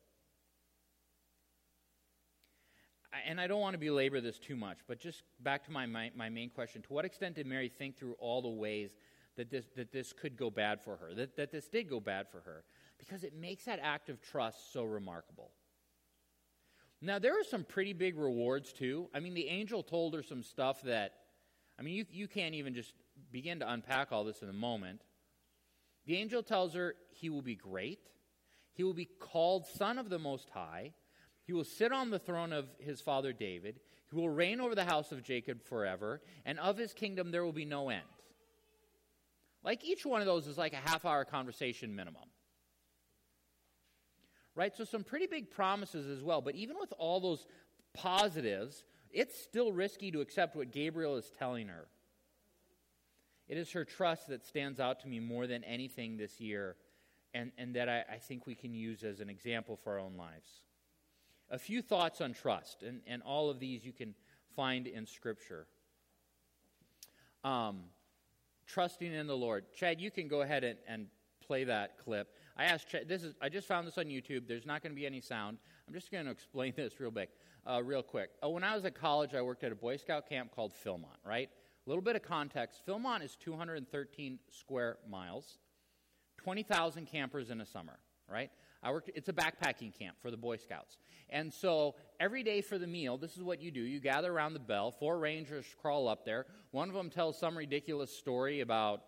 And 3.27 3.41
I 3.41 3.47
don't 3.47 3.61
want 3.61 3.75
to 3.75 3.79
belabor 3.79 4.21
this 4.21 4.39
too 4.39 4.57
much, 4.57 4.79
but 4.89 4.99
just 4.99 5.23
back 5.41 5.65
to 5.67 5.71
my, 5.71 5.85
my, 5.87 6.11
my 6.17 6.31
main 6.31 6.49
question 6.49 6.81
to 6.83 6.93
what 6.93 7.05
extent 7.05 7.37
did 7.37 7.47
Mary 7.47 7.69
think 7.69 7.97
through 7.97 8.15
all 8.19 8.41
the 8.41 8.49
ways 8.49 8.91
that 9.37 9.51
this, 9.51 9.67
that 9.77 9.93
this 9.93 10.13
could 10.13 10.37
go 10.37 10.51
bad 10.51 10.81
for 10.81 10.97
her, 10.97 11.15
that, 11.15 11.37
that 11.37 11.53
this 11.53 11.69
did 11.69 11.89
go 11.89 12.01
bad 12.01 12.29
for 12.29 12.41
her? 12.41 12.65
Because 12.99 13.23
it 13.23 13.35
makes 13.35 13.65
that 13.65 13.81
act 13.83 14.09
of 14.09 14.21
trust 14.23 14.73
so 14.73 14.85
remarkable. 14.85 15.51
Now, 17.03 17.19
there 17.19 17.39
are 17.39 17.45
some 17.45 17.65
pretty 17.65 17.93
big 17.93 18.17
rewards, 18.17 18.73
too. 18.73 19.09
I 19.13 19.21
mean, 19.21 19.35
the 19.35 19.49
angel 19.49 19.83
told 19.83 20.15
her 20.15 20.23
some 20.23 20.43
stuff 20.43 20.83
that 20.83 21.15
I 21.83 21.85
mean, 21.85 21.95
you, 21.95 22.05
you 22.13 22.29
can't 22.29 22.55
even 22.55 22.75
just 22.75 22.95
begin 23.33 23.59
to 23.59 23.69
unpack 23.69 24.13
all 24.13 24.23
this 24.23 24.41
in 24.41 24.49
a 24.49 24.53
moment. 24.53 25.01
The 26.07 26.17
angel 26.17 26.41
tells 26.41 26.75
her 26.75 26.95
he 27.11 27.29
will 27.29 27.43
be 27.43 27.57
great. 27.57 27.99
He 28.75 28.85
will 28.85 28.95
be 28.95 29.09
called 29.19 29.67
Son 29.67 29.99
of 29.99 30.09
the 30.09 30.21
Most 30.21 30.49
High. 30.51 30.93
He 31.45 31.53
will 31.53 31.65
sit 31.65 31.91
on 31.91 32.11
the 32.11 32.21
throne 32.21 32.53
of 32.53 32.69
his 32.79 33.01
father 33.01 33.33
David. 33.33 33.81
He 34.09 34.17
will 34.17 34.29
reign 34.29 34.61
over 34.61 34.77
the 34.77 34.85
house 34.85 35.11
of 35.11 35.25
Jacob 35.25 35.65
forever, 35.65 36.21
and 36.47 36.61
of 36.61 36.79
his 36.79 36.93
kingdom 36.93 37.33
there 37.33 37.45
will 37.45 37.53
be 37.53 37.65
no 37.65 37.89
end. 37.89 38.03
Like 39.65 39.85
each 39.85 40.07
one 40.07 40.21
of 40.21 40.27
those 40.29 40.47
is 40.47 40.57
like 40.57 40.75
a 40.75 40.89
half 40.89 41.05
hour 41.05 41.25
conversation 41.25 41.97
minimum. 41.97 42.29
Right? 44.55 44.73
So, 44.77 44.85
some 44.85 45.03
pretty 45.03 45.27
big 45.27 45.51
promises 45.51 46.07
as 46.07 46.23
well. 46.23 46.43
But 46.43 46.55
even 46.55 46.77
with 46.79 46.93
all 46.97 47.19
those 47.19 47.45
positives, 47.93 48.85
it's 49.13 49.39
still 49.39 49.73
risky 49.73 50.11
to 50.11 50.21
accept 50.21 50.57
what 50.57 50.73
Gabriel 50.73 51.17
is 51.17 51.31
telling 51.39 51.69
her. 51.69 51.87
It 53.49 53.59
is 53.59 53.71
her 53.73 53.85
trust 53.85 54.29
that 54.29 54.45
stands 54.45 54.81
out 54.81 55.01
to 55.01 55.09
me 55.09 55.21
more 55.21 55.47
than 55.47 55.63
anything 55.65 56.17
this 56.17 56.41
year, 56.41 56.77
and, 57.35 57.53
and 57.59 57.75
that 57.75 57.89
I, 57.89 58.05
I 58.11 58.17
think 58.17 58.47
we 58.47 58.55
can 58.55 58.73
use 58.73 59.03
as 59.03 59.21
an 59.21 59.29
example 59.29 59.77
for 59.77 59.93
our 59.93 59.99
own 59.99 60.17
lives. 60.17 60.49
A 61.51 61.59
few 61.59 61.83
thoughts 61.83 62.21
on 62.21 62.33
trust, 62.33 62.83
and, 62.83 63.01
and 63.07 63.23
all 63.23 63.51
of 63.51 63.59
these 63.59 63.85
you 63.85 63.93
can 63.93 64.15
find 64.57 64.87
in 64.87 65.07
Scripture. 65.07 65.67
Um, 67.45 67.81
trusting 68.67 69.13
in 69.13 69.27
the 69.27 69.37
Lord. 69.37 69.65
Chad, 69.75 70.01
you 70.01 70.11
can 70.11 70.29
go 70.29 70.41
ahead 70.41 70.65
and, 70.65 70.79
and 70.89 71.07
play 71.47 71.65
that 71.65 71.99
clip. 71.99 72.35
I 72.57 72.65
asked 72.65 72.95
this 73.07 73.23
is, 73.25 73.35
I 73.41 73.49
just 73.49 73.67
found 73.67 73.87
this 73.87 73.99
on 73.99 74.07
YouTube. 74.07 74.47
There's 74.47 74.67
not 74.67 74.83
going 74.83 74.93
to 74.93 74.97
be 74.97 75.07
any 75.07 75.21
sound. 75.21 75.59
I'm 75.87 75.95
just 75.95 76.11
going 76.11 76.25
to 76.27 76.31
explain 76.31 76.75
this 76.77 77.01
real 77.01 77.11
big 77.11 77.29
uh, 77.67 77.83
real 77.83 78.03
quick. 78.03 78.31
Uh, 78.45 78.51
when 78.51 78.65
I 78.65 78.75
was 78.75 78.85
at 78.85 78.95
college, 78.95 79.35
I 79.35 79.43
worked 79.43 79.65
at 79.65 79.73
a 79.73 79.77
Boy 79.77 79.97
Scout 79.97 80.29
camp 80.29 80.55
called 80.55 80.73
Philmont, 80.85 81.21
right? 81.25 81.49
A 81.87 81.91
little 81.91 82.03
bit 82.03 82.17
of 82.17 82.23
context 82.23 82.83
Philmont 82.87 83.23
is 83.23 83.37
213 83.37 84.39
square 84.49 84.99
miles, 85.11 85.59
20,000 86.39 87.07
campers 87.07 87.51
in 87.51 87.61
a 87.61 87.67
summer, 87.67 87.99
right? 88.29 88.51
I 88.85 88.91
worked, 88.91 89.11
it's 89.15 89.29
a 89.29 89.33
backpacking 89.33 89.97
camp 89.97 90.17
for 90.21 90.31
the 90.31 90.37
Boy 90.37 90.57
Scouts. 90.57 90.99
And 91.31 91.53
so 91.53 91.95
every 92.19 92.43
day 92.43 92.61
for 92.61 92.79
the 92.79 92.87
meal, 92.87 93.17
this 93.17 93.37
is 93.37 93.43
what 93.43 93.63
you 93.63 93.71
do. 93.71 93.81
You 93.81 94.01
gather 94.01 94.33
around 94.33 94.55
the 94.55 94.61
bell, 94.61 94.91
four 94.91 95.19
rangers 95.19 95.67
crawl 95.81 96.09
up 96.09 96.25
there. 96.25 96.47
One 96.73 96.89
of 96.89 96.95
them 96.95 97.09
tells 97.09 97.39
some 97.39 97.57
ridiculous 97.57 98.13
story 98.13 98.61
about 98.61 99.03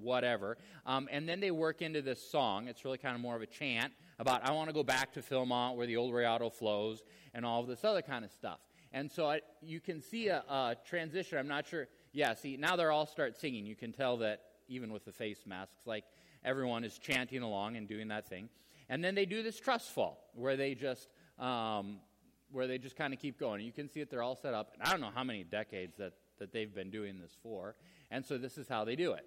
whatever. 0.00 0.56
Um, 0.84 1.08
and 1.10 1.28
then 1.28 1.40
they 1.40 1.50
work 1.50 1.82
into 1.82 2.02
this 2.02 2.22
song. 2.30 2.68
It's 2.68 2.84
really 2.84 2.98
kind 2.98 3.14
of 3.14 3.20
more 3.20 3.36
of 3.36 3.42
a 3.42 3.46
chant 3.46 3.92
about, 4.18 4.48
I 4.48 4.52
want 4.52 4.68
to 4.68 4.74
go 4.74 4.82
back 4.82 5.12
to 5.14 5.20
Philmont 5.20 5.76
where 5.76 5.86
the 5.86 5.96
old 5.96 6.12
Rayado 6.12 6.52
flows 6.52 7.02
and 7.34 7.44
all 7.44 7.60
of 7.60 7.66
this 7.66 7.84
other 7.84 8.02
kind 8.02 8.24
of 8.24 8.30
stuff. 8.32 8.60
And 8.92 9.10
so 9.10 9.28
I, 9.28 9.40
you 9.60 9.80
can 9.80 10.00
see 10.00 10.28
a, 10.28 10.38
a, 10.48 10.76
transition. 10.88 11.38
I'm 11.38 11.48
not 11.48 11.66
sure. 11.66 11.88
Yeah, 12.12 12.34
see, 12.34 12.56
now 12.56 12.76
they're 12.76 12.92
all 12.92 13.06
start 13.06 13.36
singing. 13.36 13.66
You 13.66 13.76
can 13.76 13.92
tell 13.92 14.16
that 14.18 14.42
even 14.68 14.92
with 14.92 15.04
the 15.04 15.12
face 15.12 15.40
masks, 15.46 15.86
like 15.86 16.04
everyone 16.44 16.84
is 16.84 16.98
chanting 16.98 17.42
along 17.42 17.76
and 17.76 17.88
doing 17.88 18.08
that 18.08 18.28
thing. 18.28 18.48
And 18.88 19.04
then 19.04 19.14
they 19.14 19.26
do 19.26 19.42
this 19.42 19.58
trust 19.58 19.90
fall 19.90 20.30
where 20.34 20.56
they 20.56 20.74
just 20.74 21.08
um, 21.38 21.98
where 22.50 22.66
they 22.66 22.78
just 22.78 22.96
kind 22.96 23.12
of 23.12 23.20
keep 23.20 23.38
going. 23.38 23.60
You 23.60 23.72
can 23.72 23.88
see 23.88 24.00
that 24.00 24.10
they're 24.10 24.22
all 24.22 24.36
set 24.36 24.54
up. 24.54 24.72
And 24.74 24.82
I 24.82 24.90
don't 24.90 25.00
know 25.00 25.10
how 25.14 25.24
many 25.24 25.44
decades 25.44 25.96
that, 25.98 26.12
that 26.38 26.52
they've 26.52 26.72
been 26.72 26.90
doing 26.90 27.18
this 27.18 27.36
for. 27.42 27.74
And 28.10 28.24
so 28.24 28.38
this 28.38 28.56
is 28.56 28.68
how 28.68 28.84
they 28.84 28.96
do 28.96 29.12
it. 29.12 29.26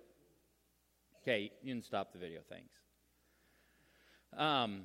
Okay, 1.21 1.51
you 1.61 1.73
can 1.73 1.81
stop 1.81 2.13
the 2.13 2.19
video. 2.19 2.39
Thanks. 2.47 2.73
Um, 4.37 4.83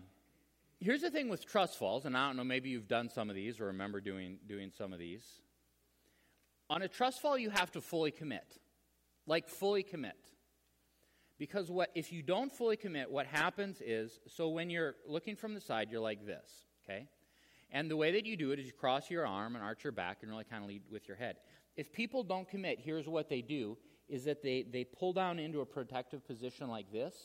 here's 0.81 1.03
the 1.03 1.11
thing 1.11 1.29
with 1.29 1.47
trust 1.47 1.79
falls, 1.79 2.07
and 2.07 2.17
I 2.17 2.27
don't 2.27 2.37
know, 2.37 2.45
maybe 2.45 2.71
you've 2.71 2.89
done 2.89 3.09
some 3.09 3.31
of 3.31 3.37
these 3.37 3.61
or 3.61 3.67
remember 3.67 4.01
doing, 4.01 4.39
doing 4.49 4.73
some 4.77 4.93
of 4.93 4.99
these. 4.99 5.25
On 6.71 6.83
a 6.83 6.89
trust 6.89 7.21
fall, 7.21 7.39
you 7.39 7.51
have 7.51 7.71
to 7.73 7.81
fully 7.81 8.11
commit. 8.11 8.59
Like, 9.27 9.49
fully 9.49 9.83
commit. 9.83 10.17
Because 11.39 11.71
what 11.71 11.91
if 11.95 12.13
you 12.13 12.23
don't 12.23 12.53
fully 12.53 12.77
commit, 12.77 13.11
what 13.11 13.27
happens 13.27 13.81
is 13.85 14.21
so 14.29 14.49
when 14.49 14.71
you're 14.71 14.95
looking 15.07 15.37
from 15.37 15.55
the 15.55 15.61
side, 15.61 15.89
you're 15.91 16.01
like 16.01 16.25
this, 16.25 16.65
okay? 16.85 17.09
And 17.73 17.91
the 17.91 17.97
way 17.97 18.13
that 18.13 18.25
you 18.25 18.37
do 18.37 18.53
it 18.53 18.61
is 18.61 18.67
you 18.67 18.73
cross 18.73 19.11
your 19.11 19.27
arm 19.27 19.57
and 19.57 19.65
arch 19.65 19.83
your 19.83 19.93
back 19.93 20.19
and 20.23 20.31
really 20.31 20.45
kind 20.45 20.63
of 20.63 20.69
lead 20.69 20.83
with 20.91 21.09
your 21.09 21.17
head. 21.17 21.37
If 21.77 21.93
people 21.93 22.23
don't 22.23 22.49
commit, 22.49 22.79
here's 22.81 23.09
what 23.09 23.29
they 23.29 23.43
do 23.43 23.77
is 24.15 24.25
that 24.27 24.45
they, 24.45 24.63
they 24.63 24.85
pull 24.85 25.13
down 25.13 25.41
into 25.41 25.61
a 25.61 25.67
protective 25.67 26.25
position 26.25 26.69
like 26.69 26.93
this, 26.93 27.17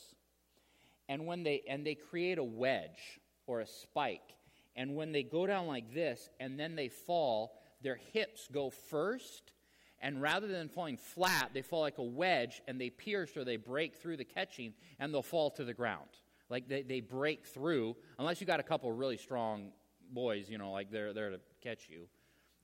and 1.08 1.24
when 1.24 1.44
they 1.44 1.62
and 1.68 1.86
they 1.86 1.94
create 1.94 2.36
a 2.36 2.42
wedge 2.42 3.20
or 3.46 3.60
a 3.60 3.66
spike, 3.66 4.34
and 4.74 4.96
when 4.96 5.12
they 5.12 5.22
go 5.22 5.46
down 5.46 5.68
like 5.68 5.94
this 5.94 6.28
and 6.40 6.58
then 6.58 6.74
they 6.74 6.88
fall, 6.88 7.52
their 7.80 8.00
hips 8.12 8.48
go 8.52 8.70
first, 8.70 9.52
and 10.00 10.20
rather 10.20 10.48
than 10.48 10.68
falling 10.68 10.96
flat, 10.96 11.50
they 11.54 11.62
fall 11.62 11.80
like 11.80 11.98
a 11.98 12.02
wedge 12.02 12.60
and 12.66 12.80
they 12.80 12.90
pierce 12.90 13.36
or 13.36 13.44
they 13.44 13.56
break 13.56 13.94
through 13.94 14.16
the 14.16 14.24
catching 14.24 14.74
and 14.98 15.14
they'll 15.14 15.22
fall 15.22 15.48
to 15.52 15.62
the 15.62 15.74
ground. 15.74 16.08
Like 16.48 16.68
they, 16.68 16.82
they 16.82 17.00
break 17.00 17.46
through, 17.46 17.94
unless 18.18 18.40
you 18.40 18.48
got 18.48 18.58
a 18.58 18.64
couple 18.64 18.90
really 18.90 19.16
strong 19.16 19.70
boys, 20.10 20.50
you 20.50 20.58
know, 20.58 20.72
like 20.72 20.90
they're 20.90 21.12
there 21.12 21.30
to 21.30 21.40
catch 21.62 21.88
you, 21.88 22.08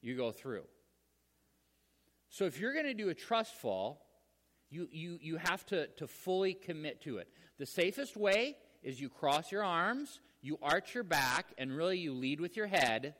you 0.02 0.16
go 0.16 0.32
through. 0.32 0.64
So 2.28 2.44
if 2.44 2.58
you're 2.58 2.72
going 2.72 2.86
to 2.86 2.94
do 2.94 3.08
a 3.08 3.14
trust 3.14 3.54
fall, 3.54 4.05
you, 4.70 4.88
you, 4.90 5.18
you 5.20 5.36
have 5.36 5.64
to, 5.66 5.86
to 5.98 6.06
fully 6.06 6.54
commit 6.54 7.02
to 7.02 7.18
it. 7.18 7.28
The 7.58 7.66
safest 7.66 8.16
way 8.16 8.56
is 8.82 9.00
you 9.00 9.08
cross 9.08 9.50
your 9.52 9.64
arms, 9.64 10.20
you 10.42 10.58
arch 10.62 10.94
your 10.94 11.04
back, 11.04 11.46
and 11.58 11.74
really 11.74 11.98
you 11.98 12.12
lead 12.12 12.40
with 12.40 12.56
your 12.56 12.66
head, 12.66 13.14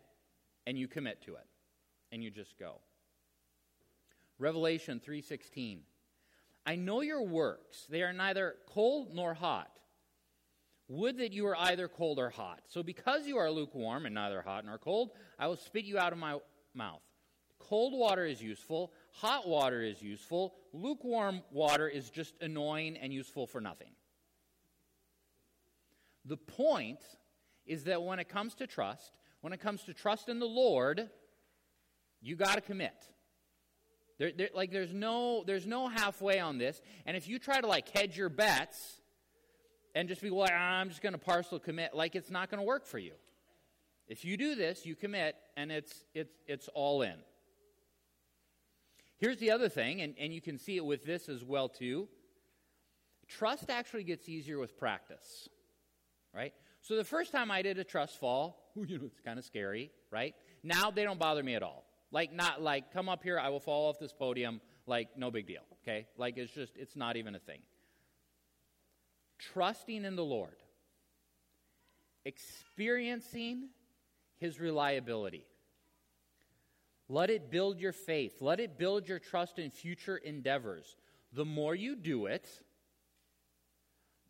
and 0.67 0.79
you 0.79 0.89
commit 0.89 1.23
to 1.23 1.35
it. 1.35 1.47
And 2.13 2.23
you 2.23 2.31
just 2.31 2.59
go. 2.59 2.81
Revelation 4.39 5.01
3:16. 5.01 5.81
I 6.65 6.77
know 6.77 7.01
your 7.01 7.23
works. 7.23 7.87
They 7.89 8.03
are 8.03 8.13
neither 8.13 8.57
cold 8.67 9.15
nor 9.15 9.35
hot. 9.35 9.71
Would 10.89 11.19
that 11.19 11.33
you 11.33 11.45
were 11.45 11.57
either 11.57 11.89
cold 11.89 12.19
or 12.19 12.31
hot. 12.31 12.61
So 12.69 12.83
because 12.83 13.27
you 13.27 13.39
are 13.39 13.51
lukewarm 13.51 14.07
and 14.07 14.15
neither 14.15 14.43
hot 14.43 14.65
nor 14.65 14.79
cold, 14.79 15.11
I 15.39 15.47
will 15.49 15.57
spit 15.57 15.85
you 15.85 15.99
out 15.99 16.13
of 16.13 16.19
my 16.19 16.39
mouth. 16.75 17.03
Cold 17.59 17.93
water 17.95 18.25
is 18.25 18.43
useful, 18.43 18.93
hot 19.13 19.49
water 19.49 19.83
is 19.83 20.01
useful, 20.03 20.55
lukewarm 20.77 21.43
water 21.51 21.89
is 21.89 22.11
just 22.11 22.35
annoying 22.41 22.97
and 22.97 23.13
useful 23.13 23.47
for 23.47 23.61
nothing. 23.61 23.91
The 26.25 26.37
point 26.37 27.01
is 27.67 27.85
that 27.85 28.03
when 28.03 28.19
it 28.19 28.29
comes 28.29 28.55
to 28.57 28.67
trust, 28.67 29.13
when 29.41 29.53
it 29.53 29.61
comes 29.61 29.83
to 29.85 29.95
trust 29.95 30.29
in 30.29 30.39
the 30.39 30.47
Lord, 30.47 31.09
you 32.21 32.37
got 32.37 32.55
to 32.55 32.61
commit. 32.61 32.95
There, 34.19 34.33
there, 34.37 34.49
like 34.55 34.71
there's 34.71 34.95
no 34.95 35.45
there's 35.47 35.67
no 35.67 35.89
halfway 35.89 36.41
on 36.41 36.59
this. 36.59 36.81
And 37.05 37.17
if 37.17 37.29
you 37.29 37.39
try 37.39 37.61
to 37.61 37.67
like 37.67 37.89
hedge 37.89 38.17
your 38.17 38.29
bets 38.29 39.01
and 39.95 40.09
just 40.09 40.23
be 40.23 40.31
like, 40.31 40.53
I'm 40.53 40.89
just 40.89 41.03
going 41.03 41.13
to 41.13 41.19
partial 41.19 41.59
commit, 41.59 41.95
like 41.95 42.15
it's 42.15 42.31
not 42.31 42.51
going 42.51 42.61
to 42.61 42.67
work 42.67 42.87
for 42.87 42.99
you. 42.99 43.13
If 44.09 44.25
you 44.25 44.37
do 44.37 44.55
this, 44.55 44.87
you 44.87 44.95
commit, 44.95 45.37
and 45.57 45.71
it's 45.71 46.05
it's 46.15 46.33
it's 46.47 46.69
all 46.75 47.03
in. 47.03 47.17
Here's 49.19 49.39
the 49.39 49.51
other 49.51 49.69
thing, 49.69 50.03
and, 50.03 50.15
and 50.19 50.33
you 50.33 50.41
can 50.41 50.59
see 50.59 50.77
it 50.77 50.85
with 50.85 51.05
this 51.05 51.29
as 51.29 51.43
well 51.43 51.69
too. 51.69 52.09
Trust 53.29 53.71
actually 53.71 54.05
gets 54.05 54.29
easier 54.29 54.59
with 54.59 54.79
practice. 54.79 55.49
Right? 56.35 56.53
So 56.83 56.97
the 56.97 57.05
first 57.05 57.33
time 57.33 57.51
I 57.51 57.63
did 57.63 57.79
a 57.79 57.85
trust 57.85 58.21
fall, 58.21 58.71
you 58.77 58.99
know, 58.99 59.07
it's 59.07 59.21
kind 59.21 59.39
of 59.39 59.45
scary, 59.45 59.91
right? 60.11 60.35
Now 60.63 60.91
they 60.91 61.03
don't 61.03 61.19
bother 61.19 61.43
me 61.43 61.55
at 61.55 61.63
all. 61.63 61.85
Like, 62.13 62.33
not 62.33 62.63
like, 62.63 62.93
come 62.93 63.09
up 63.09 63.23
here, 63.23 63.39
I 63.39 63.49
will 63.49 63.61
fall 63.61 63.89
off 63.89 63.99
this 63.99 64.13
podium, 64.13 64.61
like, 64.87 65.09
no 65.17 65.31
big 65.31 65.47
deal, 65.47 65.63
okay? 65.83 66.07
Like, 66.17 66.39
it's 66.39 66.53
just, 66.53 66.77
it's 66.77 66.95
not 66.95 67.17
even 67.17 67.35
a 67.35 67.39
thing. 67.41 67.59
Trusting 69.39 70.05
in 70.05 70.15
the 70.15 70.25
Lord, 70.25 70.57
experiencing 72.25 73.71
His 74.39 74.61
reliability. 74.61 75.47
Let 77.09 77.31
it 77.31 77.51
build 77.51 77.79
your 77.79 77.93
faith. 77.93 78.41
Let 78.41 78.61
it 78.61 78.79
build 78.79 79.09
your 79.09 79.19
trust 79.19 79.59
in 79.59 79.71
future 79.71 80.17
endeavors. 80.17 80.97
The 81.33 81.45
more 81.45 81.75
you 81.75 81.95
do 81.95 82.27
it, 82.27 82.49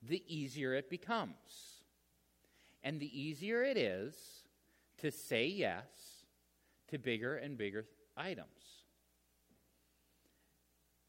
the 0.03 0.23
easier 0.27 0.75
it 0.75 0.91
becomes. 0.91 1.83
And 2.83 3.01
the 3.01 3.21
easier 3.21 3.63
it 3.63 3.77
is 3.77 4.15
to 4.99 5.11
say 5.11 5.47
yes 5.47 5.87
to 6.89 6.99
bigger 6.99 7.37
and 7.37 7.57
bigger 7.57 7.87
items. 8.17 8.47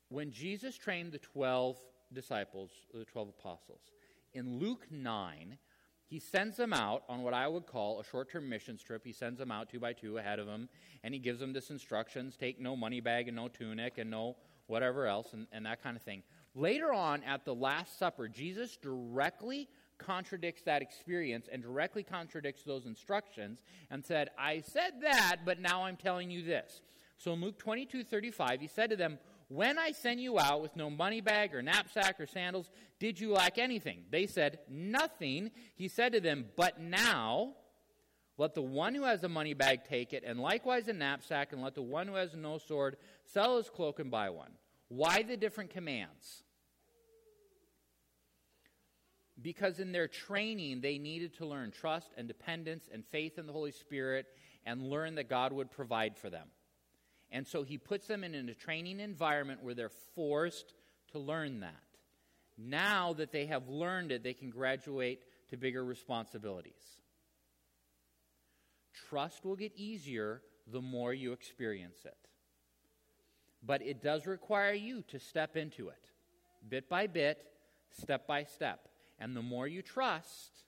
When 0.09 0.31
Jesus 0.31 0.77
trained 0.77 1.11
the 1.11 1.19
12 1.19 1.77
disciples, 2.13 2.71
the 2.93 3.05
12 3.05 3.29
apostles, 3.29 3.81
in 4.33 4.59
Luke 4.59 4.87
9, 4.89 5.57
he 6.07 6.19
sends 6.19 6.57
them 6.57 6.73
out 6.73 7.03
on 7.09 7.21
what 7.21 7.33
I 7.33 7.47
would 7.47 7.65
call 7.65 7.99
a 7.99 8.03
short 8.03 8.31
term 8.31 8.47
missions 8.49 8.81
trip. 8.81 9.03
He 9.03 9.11
sends 9.11 9.39
them 9.39 9.51
out 9.51 9.69
two 9.69 9.79
by 9.79 9.93
two 9.93 10.17
ahead 10.17 10.39
of 10.39 10.47
him, 10.47 10.69
and 11.03 11.13
he 11.13 11.19
gives 11.19 11.39
them 11.39 11.53
this 11.53 11.69
instructions 11.69 12.37
take 12.37 12.59
no 12.59 12.75
money 12.75 13.01
bag 13.01 13.27
and 13.27 13.35
no 13.35 13.47
tunic 13.47 13.97
and 13.97 14.09
no 14.09 14.37
whatever 14.67 15.05
else, 15.05 15.33
and, 15.33 15.47
and 15.51 15.65
that 15.65 15.81
kind 15.81 15.95
of 15.95 16.03
thing. 16.03 16.23
Later 16.55 16.91
on 16.93 17.23
at 17.23 17.45
the 17.45 17.55
Last 17.55 17.99
Supper, 17.99 18.27
Jesus 18.27 18.77
directly 18.77 19.69
contradicts 19.97 20.61
that 20.63 20.81
experience 20.81 21.47
and 21.51 21.61
directly 21.61 22.03
contradicts 22.03 22.63
those 22.63 22.85
instructions 22.85 23.59
and 23.89 24.03
said, 24.03 24.29
I 24.37 24.61
said 24.61 25.01
that, 25.01 25.37
but 25.45 25.59
now 25.59 25.83
I'm 25.83 25.95
telling 25.95 26.29
you 26.29 26.43
this. 26.43 26.81
So 27.17 27.33
in 27.33 27.41
Luke 27.41 27.57
22 27.57 28.03
35, 28.03 28.61
he 28.61 28.67
said 28.67 28.89
to 28.91 28.95
them, 28.95 29.17
When 29.49 29.79
I 29.79 29.91
send 29.91 30.19
you 30.19 30.39
out 30.39 30.61
with 30.61 30.75
no 30.75 30.89
money 30.89 31.21
bag 31.21 31.55
or 31.55 31.61
knapsack 31.61 32.19
or 32.19 32.27
sandals, 32.27 32.69
did 32.99 33.19
you 33.19 33.31
lack 33.31 33.57
anything? 33.57 34.03
They 34.09 34.27
said, 34.27 34.59
Nothing. 34.69 35.51
He 35.75 35.87
said 35.87 36.13
to 36.13 36.19
them, 36.19 36.45
But 36.55 36.81
now 36.81 37.53
let 38.37 38.55
the 38.55 38.61
one 38.61 38.93
who 38.93 39.03
has 39.03 39.23
a 39.23 39.29
money 39.29 39.53
bag 39.53 39.85
take 39.87 40.13
it, 40.13 40.23
and 40.25 40.39
likewise 40.39 40.87
a 40.87 40.93
knapsack, 40.93 41.53
and 41.53 41.61
let 41.61 41.75
the 41.75 41.81
one 41.81 42.07
who 42.07 42.15
has 42.15 42.35
no 42.35 42.57
sword 42.57 42.97
sell 43.25 43.57
his 43.57 43.69
cloak 43.69 43.99
and 43.99 44.11
buy 44.11 44.29
one. 44.29 44.51
Why 44.89 45.23
the 45.23 45.37
different 45.37 45.69
commands? 45.69 46.43
because 49.41 49.79
in 49.79 49.91
their 49.91 50.07
training 50.07 50.81
they 50.81 50.97
needed 50.97 51.35
to 51.35 51.45
learn 51.45 51.71
trust 51.71 52.11
and 52.17 52.27
dependence 52.27 52.89
and 52.91 53.05
faith 53.05 53.37
in 53.37 53.45
the 53.45 53.53
Holy 53.53 53.71
Spirit 53.71 54.25
and 54.65 54.89
learn 54.89 55.15
that 55.15 55.29
God 55.29 55.53
would 55.53 55.71
provide 55.71 56.17
for 56.17 56.29
them. 56.29 56.47
And 57.31 57.45
so 57.45 57.63
he 57.63 57.77
puts 57.77 58.07
them 58.07 58.23
in 58.23 58.35
a 58.35 58.53
training 58.53 58.99
environment 58.99 59.63
where 59.63 59.73
they're 59.73 59.89
forced 60.15 60.73
to 61.11 61.19
learn 61.19 61.59
that. 61.59 61.73
Now 62.57 63.13
that 63.13 63.31
they 63.31 63.45
have 63.47 63.67
learned 63.67 64.11
it, 64.11 64.23
they 64.23 64.33
can 64.33 64.49
graduate 64.49 65.21
to 65.49 65.57
bigger 65.57 65.83
responsibilities. 65.83 67.01
Trust 69.09 69.45
will 69.45 69.55
get 69.55 69.73
easier 69.75 70.41
the 70.65 70.81
more 70.81 71.13
you 71.13 71.33
experience 71.33 71.99
it. 72.05 72.17
But 73.63 73.81
it 73.81 74.01
does 74.01 74.25
require 74.25 74.73
you 74.73 75.03
to 75.09 75.19
step 75.19 75.55
into 75.55 75.89
it, 75.89 76.09
bit 76.67 76.89
by 76.89 77.07
bit, 77.07 77.45
step 77.91 78.27
by 78.27 78.43
step. 78.43 78.87
And 79.19 79.35
the 79.35 79.41
more 79.41 79.67
you 79.67 79.81
trust, 79.81 80.63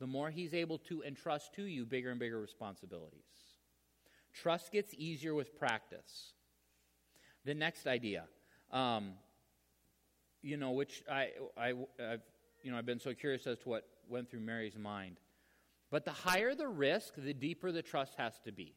the 0.00 0.06
more 0.06 0.30
He's 0.30 0.54
able 0.54 0.78
to 0.78 1.02
entrust 1.02 1.54
to 1.54 1.64
you 1.64 1.86
bigger 1.86 2.10
and 2.10 2.18
bigger 2.18 2.40
responsibilities. 2.40 3.43
Trust 4.34 4.72
gets 4.72 4.92
easier 4.94 5.34
with 5.34 5.56
practice. 5.58 6.32
The 7.44 7.54
next 7.54 7.86
idea, 7.86 8.24
um, 8.72 9.12
you 10.42 10.56
know, 10.56 10.72
which 10.72 11.02
I, 11.10 11.30
I, 11.56 11.74
I've, 12.00 12.22
you 12.62 12.70
know, 12.70 12.78
I've 12.78 12.86
been 12.86 13.00
so 13.00 13.14
curious 13.14 13.46
as 13.46 13.58
to 13.60 13.68
what 13.68 13.86
went 14.08 14.30
through 14.30 14.40
Mary's 14.40 14.76
mind. 14.76 15.18
But 15.90 16.04
the 16.04 16.10
higher 16.10 16.54
the 16.54 16.66
risk, 16.66 17.14
the 17.16 17.34
deeper 17.34 17.70
the 17.70 17.82
trust 17.82 18.14
has 18.16 18.38
to 18.40 18.52
be. 18.52 18.74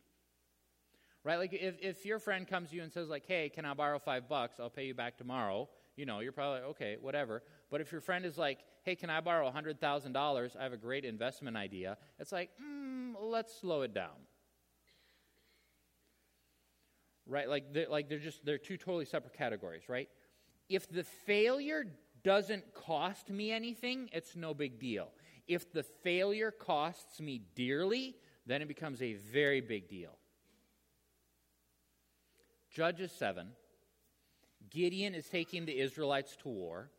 Right? 1.24 1.38
Like 1.38 1.54
if, 1.54 1.76
if 1.82 2.06
your 2.06 2.20
friend 2.20 2.48
comes 2.48 2.70
to 2.70 2.76
you 2.76 2.84
and 2.84 2.94
says, 2.94 3.10
like, 3.10 3.26
hey, 3.26 3.50
can 3.50 3.66
I 3.66 3.74
borrow 3.74 4.00
five 4.00 4.30
bucks? 4.30 4.60
I'll 4.60 4.70
pay 4.70 4.86
you 4.86 4.94
back 4.94 5.18
tomorrow. 5.18 5.68
You 5.96 6.06
know, 6.06 6.20
you're 6.20 6.32
probably 6.32 6.62
like, 6.62 6.70
okay, 6.70 6.98
whatever. 7.02 7.42
But 7.72 7.82
if 7.82 7.92
your 7.92 8.02
friend 8.02 8.24
is 8.26 8.38
like, 8.38 8.60
hey, 8.84 8.96
can 8.96 9.10
I 9.10 9.20
borrow 9.20 9.52
$100,000? 9.52 10.56
I 10.56 10.64
have 10.64 10.74
a 10.74 10.78
great 10.78 11.04
investment 11.04 11.58
idea. 11.58 11.98
It's 12.20 12.32
like, 12.32 12.52
mm, 12.64 13.16
let's 13.20 13.60
slow 13.60 13.82
it 13.82 13.94
down. 13.94 14.27
Right? 17.28 17.50
Like 17.50 17.74
they're, 17.74 17.90
like 17.90 18.10
they're 18.10 18.20
just, 18.20 18.46
they're 18.46 18.58
two 18.58 18.78
totally 18.78 19.06
separate 19.06 19.34
categories, 19.34 19.84
right? 19.90 20.10
If 20.70 20.90
the 20.90 21.04
failure 21.04 21.86
doesn't 22.24 22.74
cost 22.74 23.30
me 23.30 23.52
anything, 23.52 24.10
it's 24.14 24.36
no 24.36 24.54
big 24.54 24.80
deal. 24.80 25.10
If 25.48 25.72
the 25.72 25.84
failure 25.84 26.52
costs 26.52 27.22
me 27.22 27.42
dearly, 27.56 28.16
then 28.46 28.62
it 28.62 28.68
becomes 28.68 29.02
a 29.02 29.14
very 29.14 29.62
big 29.62 29.88
deal. 29.88 30.18
Judges 32.70 33.12
7. 33.12 33.48
Gideon 34.70 35.16
is 35.16 35.28
taking 35.30 35.66
the 35.66 35.80
Israelites 35.80 36.36
to 36.44 36.50
war. 36.50 36.90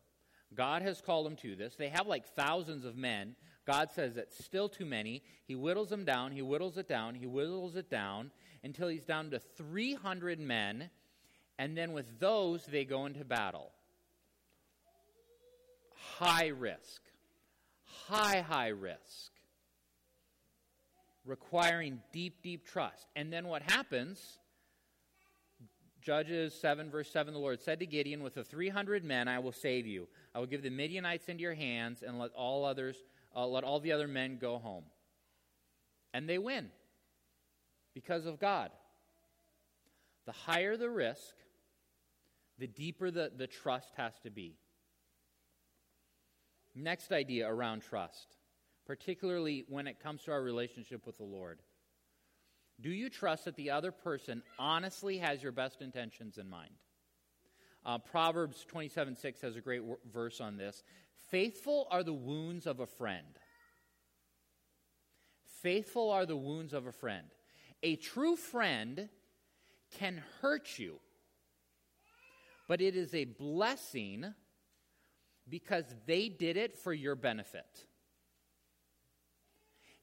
God 0.55 0.83
has 0.83 1.01
called 1.01 1.27
them 1.27 1.37
to 1.37 1.55
this. 1.57 1.77
They 1.77 1.91
have 1.91 2.07
like 2.07 2.27
thousands 2.27 2.85
of 2.85 2.97
men. 2.97 3.37
God 3.67 3.91
says 3.93 4.17
it's 4.17 4.43
still 4.43 4.69
too 4.69 4.87
many. 4.87 5.23
He 5.45 5.55
whittles 5.55 5.91
them 5.91 6.05
down, 6.05 6.33
he 6.33 6.41
whittles 6.41 6.79
it 6.79 6.89
down, 6.89 7.15
he 7.15 7.27
whittles 7.27 7.77
it 7.77 7.91
down 7.91 8.31
until 8.69 8.89
he's 8.89 9.05
down 9.05 9.31
to 9.31 9.39
300 9.39 10.39
men. 10.39 10.91
And 11.59 11.77
then 11.77 11.93
with 11.93 12.21
those, 12.21 12.65
they 12.67 12.85
go 12.85 13.07
into 13.07 13.25
battle. 13.25 13.73
High 15.95 16.49
risk. 16.49 17.01
High, 18.07 18.43
high 18.43 18.69
risk. 18.69 19.33
Requiring 21.25 22.01
deep, 22.13 22.43
deep 22.43 22.67
trust. 22.67 23.07
And 23.17 23.33
then 23.33 23.49
what 23.49 23.63
happens 23.63 24.39
Judges 26.01 26.55
7, 26.55 26.91
verse 26.91 27.11
7, 27.11 27.35
the 27.35 27.41
Lord 27.41 27.61
said 27.61 27.81
to 27.81 27.87
Gideon, 27.87 28.23
With 28.23 28.35
the 28.35 28.45
300 28.45 29.05
men 29.05 29.29
I 29.29 29.41
will 29.41 29.53
save 29.53 29.87
you. 29.87 30.09
I 30.35 30.39
will 30.39 30.47
give 30.47 30.63
the 30.63 30.71
Midianites 30.71 31.29
into 31.29 31.43
your 31.43 31.55
hands, 31.55 32.03
and 32.03 32.19
let 32.19 32.31
all 32.33 32.65
others, 32.65 32.97
uh, 33.37 33.47
let 33.47 33.63
all 33.65 33.79
the 33.81 33.93
other 33.93 34.09
men 34.09 34.39
go 34.41 34.57
home. 34.57 34.85
And 36.15 36.27
they 36.27 36.39
win 36.39 36.71
because 37.99 38.27
of 38.27 38.39
God. 38.39 38.71
The 40.25 40.31
higher 40.33 40.77
the 40.77 40.89
risk, 40.89 41.35
the 42.57 42.69
deeper 42.69 43.11
the, 43.11 43.33
the 43.37 43.49
trust 43.49 43.93
has 43.97 44.13
to 44.23 44.31
be. 44.31 44.57
Next 46.77 47.11
idea 47.11 47.51
around 47.51 47.83
trust, 47.83 48.37
particularly 48.87 49.65
when 49.69 49.89
it 49.89 49.99
comes 50.01 50.23
to 50.25 50.31
our 50.31 50.41
relationship 50.41 51.07
with 51.07 51.19
the 51.19 51.25
Lord. 51.25 51.59
Do 52.81 52.91
you 52.91 53.11
trust 53.11 53.47
that 53.47 53.57
the 53.57 53.73
other 53.73 53.91
person 53.91 54.45
honestly 54.61 55.19
has 55.19 55.43
your 55.43 55.51
best 55.51 55.83
intentions 55.83 56.39
in 56.39 56.49
mind? 56.49 56.75
Uh, 57.85 57.99
Proverbs 57.99 58.65
27 58.69 59.17
6 59.17 59.41
has 59.41 59.57
a 59.57 59.61
great 59.61 59.81
w- 59.81 59.99
verse 60.13 60.41
on 60.41 60.57
this. 60.57 60.85
Faithful 61.31 61.89
are 61.91 62.05
the 62.05 62.13
wounds 62.13 62.69
of 62.69 62.79
a 62.79 62.87
friend. 62.87 63.41
Faithful 65.63 66.13
are 66.13 66.27
the 66.27 66.37
wounds 66.37 66.73
of 66.73 66.87
a 66.87 66.93
friend. 66.93 67.27
A 67.83 67.97
true 67.97 68.37
friend 68.37 69.09
can 69.93 70.23
hurt 70.41 70.79
you, 70.79 70.99
but 72.67 72.81
it 72.81 72.97
is 72.97 73.15
a 73.15 73.25
blessing 73.25 74.35
because 75.49 75.85
they 76.07 76.29
did 76.29 76.57
it 76.57 76.77
for 76.77 76.93
your 76.93 77.15
benefit. 77.15 77.87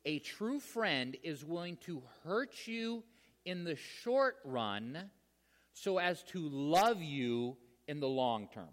A 0.05 0.19
true 0.19 0.59
friend 0.59 1.17
is 1.23 1.43
willing 1.43 1.77
to 1.85 2.03
hurt 2.23 2.67
you 2.67 3.03
in 3.43 3.63
the 3.63 3.75
short 3.75 4.37
run 4.45 5.09
so 5.73 5.97
as 5.97 6.23
to 6.23 6.47
love 6.47 7.01
you 7.01 7.57
in 7.87 7.99
the 7.99 8.07
long 8.07 8.47
term. 8.53 8.69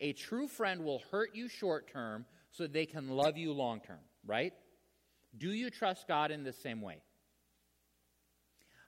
A 0.00 0.12
true 0.12 0.48
friend 0.48 0.84
will 0.84 1.02
hurt 1.10 1.34
you 1.34 1.48
short 1.48 1.90
term 1.92 2.24
so 2.50 2.66
they 2.66 2.86
can 2.86 3.08
love 3.08 3.36
you 3.36 3.52
long 3.52 3.80
term, 3.80 3.98
right? 4.24 4.52
Do 5.36 5.52
you 5.52 5.70
trust 5.70 6.08
God 6.08 6.30
in 6.30 6.44
the 6.44 6.52
same 6.52 6.80
way? 6.80 7.02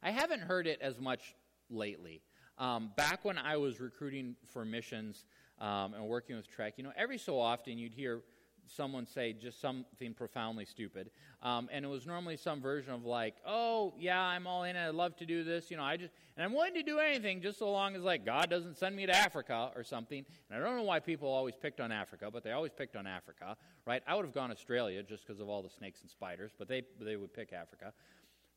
I 0.02 0.10
haven't 0.10 0.40
heard 0.40 0.66
it 0.66 0.80
as 0.80 0.98
much 0.98 1.34
lately. 1.68 2.22
Um, 2.58 2.90
back 2.96 3.24
when 3.24 3.38
I 3.38 3.56
was 3.56 3.80
recruiting 3.80 4.36
for 4.46 4.64
missions 4.64 5.24
um, 5.60 5.94
and 5.94 6.06
working 6.06 6.36
with 6.36 6.48
Trek, 6.48 6.74
you 6.76 6.84
know, 6.84 6.92
every 6.96 7.18
so 7.18 7.38
often 7.38 7.78
you'd 7.78 7.94
hear 7.94 8.22
someone 8.66 9.06
say 9.06 9.32
just 9.32 9.60
something 9.60 10.14
profoundly 10.14 10.64
stupid. 10.64 11.10
Um, 11.42 11.68
and 11.72 11.84
it 11.84 11.88
was 11.88 12.06
normally 12.06 12.36
some 12.36 12.60
version 12.60 12.92
of 12.92 13.04
like, 13.04 13.36
oh, 13.46 13.94
yeah, 13.98 14.20
I'm 14.20 14.46
all 14.46 14.64
in 14.64 14.76
I'd 14.76 14.94
love 14.94 15.16
to 15.16 15.26
do 15.26 15.42
this. 15.42 15.70
You 15.70 15.76
know, 15.76 15.82
I 15.82 15.96
just, 15.96 16.12
and 16.36 16.44
I'm 16.44 16.52
willing 16.52 16.74
to 16.74 16.82
do 16.82 16.98
anything 16.98 17.40
just 17.40 17.58
so 17.58 17.70
long 17.70 17.96
as 17.96 18.02
like 18.02 18.24
God 18.24 18.50
doesn't 18.50 18.76
send 18.76 18.94
me 18.94 19.06
to 19.06 19.16
Africa 19.16 19.70
or 19.74 19.82
something. 19.82 20.24
And 20.50 20.62
I 20.62 20.66
don't 20.66 20.76
know 20.76 20.82
why 20.82 21.00
people 21.00 21.28
always 21.28 21.56
picked 21.56 21.80
on 21.80 21.90
Africa, 21.90 22.28
but 22.32 22.44
they 22.44 22.52
always 22.52 22.72
picked 22.72 22.96
on 22.96 23.06
Africa, 23.06 23.56
right? 23.86 24.02
I 24.06 24.14
would 24.14 24.24
have 24.24 24.34
gone 24.34 24.50
Australia 24.50 25.02
just 25.02 25.26
because 25.26 25.40
of 25.40 25.48
all 25.48 25.62
the 25.62 25.70
snakes 25.70 26.02
and 26.02 26.10
spiders, 26.10 26.52
but 26.58 26.68
they, 26.68 26.82
they 27.00 27.16
would 27.16 27.32
pick 27.32 27.52
Africa. 27.52 27.92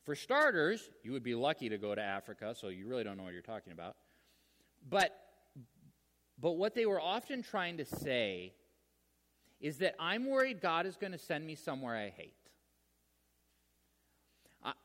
For 0.03 0.15
starters, 0.15 0.89
you 1.03 1.13
would 1.13 1.23
be 1.23 1.35
lucky 1.35 1.69
to 1.69 1.77
go 1.77 1.95
to 1.95 2.01
Africa, 2.01 2.53
so 2.59 2.67
you 2.67 2.87
really 2.87 3.03
don't 3.03 3.17
know 3.17 3.23
what 3.23 3.33
you're 3.33 3.41
talking 3.41 3.71
about. 3.71 3.95
But, 4.89 5.17
but 6.39 6.53
what 6.53 6.75
they 6.75 6.85
were 6.85 6.99
often 6.99 7.41
trying 7.41 7.77
to 7.77 7.85
say 7.85 8.53
is 9.61 9.77
that 9.77 9.95
I'm 9.99 10.27
worried 10.27 10.59
God 10.59 10.85
is 10.85 10.97
going 10.97 11.13
to 11.13 11.17
send 11.17 11.45
me 11.47 11.55
somewhere 11.55 11.95
I 11.95 12.09
hate. 12.09 12.35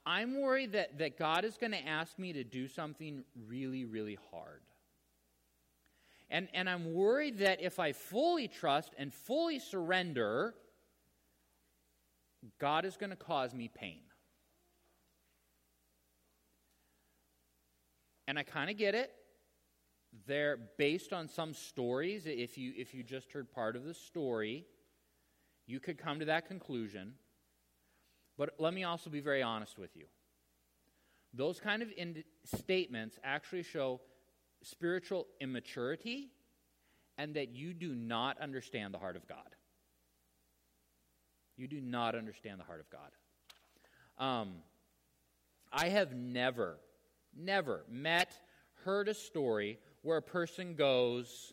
I'm 0.04 0.40
worried 0.40 0.72
that, 0.72 0.98
that 0.98 1.18
God 1.18 1.44
is 1.44 1.56
going 1.56 1.72
to 1.72 1.86
ask 1.86 2.18
me 2.18 2.32
to 2.32 2.42
do 2.42 2.66
something 2.66 3.24
really, 3.46 3.84
really 3.84 4.18
hard. 4.30 4.62
And, 6.30 6.48
and 6.52 6.68
I'm 6.68 6.94
worried 6.94 7.38
that 7.38 7.62
if 7.62 7.78
I 7.78 7.92
fully 7.92 8.48
trust 8.48 8.92
and 8.98 9.14
fully 9.14 9.58
surrender, 9.58 10.54
God 12.58 12.84
is 12.84 12.96
going 12.96 13.10
to 13.10 13.16
cause 13.16 13.54
me 13.54 13.70
pain. 13.72 14.00
And 18.28 18.38
I 18.38 18.42
kind 18.42 18.68
of 18.68 18.76
get 18.76 18.94
it. 18.94 19.10
They're 20.26 20.58
based 20.76 21.14
on 21.14 21.28
some 21.28 21.54
stories. 21.54 22.26
If 22.26 22.58
you, 22.58 22.74
if 22.76 22.92
you 22.92 23.02
just 23.02 23.32
heard 23.32 23.50
part 23.50 23.74
of 23.74 23.84
the 23.84 23.94
story, 23.94 24.66
you 25.66 25.80
could 25.80 25.96
come 25.96 26.18
to 26.18 26.26
that 26.26 26.46
conclusion. 26.46 27.14
But 28.36 28.50
let 28.58 28.74
me 28.74 28.84
also 28.84 29.08
be 29.08 29.20
very 29.20 29.42
honest 29.42 29.78
with 29.78 29.96
you. 29.96 30.04
Those 31.32 31.58
kind 31.58 31.82
of 31.82 31.88
statements 32.44 33.18
actually 33.24 33.62
show 33.62 34.02
spiritual 34.62 35.26
immaturity 35.40 36.28
and 37.16 37.32
that 37.34 37.48
you 37.48 37.72
do 37.72 37.94
not 37.94 38.38
understand 38.42 38.92
the 38.92 38.98
heart 38.98 39.16
of 39.16 39.26
God. 39.26 39.56
You 41.56 41.66
do 41.66 41.80
not 41.80 42.14
understand 42.14 42.60
the 42.60 42.64
heart 42.64 42.80
of 42.80 42.90
God. 42.90 43.10
Um, 44.22 44.56
I 45.72 45.88
have 45.88 46.12
never 46.12 46.76
never 47.36 47.84
met, 47.90 48.32
heard 48.84 49.08
a 49.08 49.14
story 49.14 49.78
where 50.02 50.18
a 50.18 50.22
person 50.22 50.74
goes, 50.74 51.52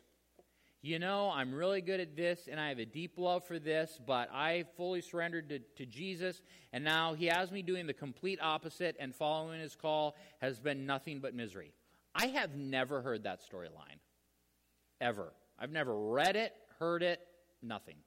you 0.81 0.99
know, 0.99 1.31
I'm 1.33 1.51
really 1.51 1.81
good 1.81 1.99
at 1.99 2.15
this 2.15 2.47
and 2.49 2.59
I 2.59 2.69
have 2.69 2.77
a 2.77 2.85
deep 2.85 3.17
love 3.17 3.43
for 3.43 3.57
this, 3.57 3.99
but 4.05 4.29
I 4.31 4.65
fully 4.77 5.01
surrendered 5.01 5.49
to, 5.49 5.59
to, 5.77 5.85
Jesus, 5.85 6.43
and 6.71 6.83
now 6.83 7.15
He 7.15 7.25
has 7.25 7.51
me 7.51 7.63
doing 7.63 7.88
the 7.88 7.93
complete 7.93 8.39
opposite, 8.39 8.95
and 8.99 9.15
following 9.15 9.59
His 9.59 9.75
call 9.75 10.15
has 10.41 10.59
been 10.59 10.85
nothing 10.85 11.21
but 11.21 11.33
misery. 11.33 11.73
I 12.13 12.27
have 12.27 12.55
never 12.55 13.01
heard 13.01 13.23
that 13.23 13.41
storyline. 13.41 13.99
Ever. 15.01 15.33
I've 15.57 15.71
never 15.71 15.97
read 15.97 16.35
it, 16.35 16.53
heard 16.77 17.01
it, 17.01 17.19
nothing. 17.63 17.97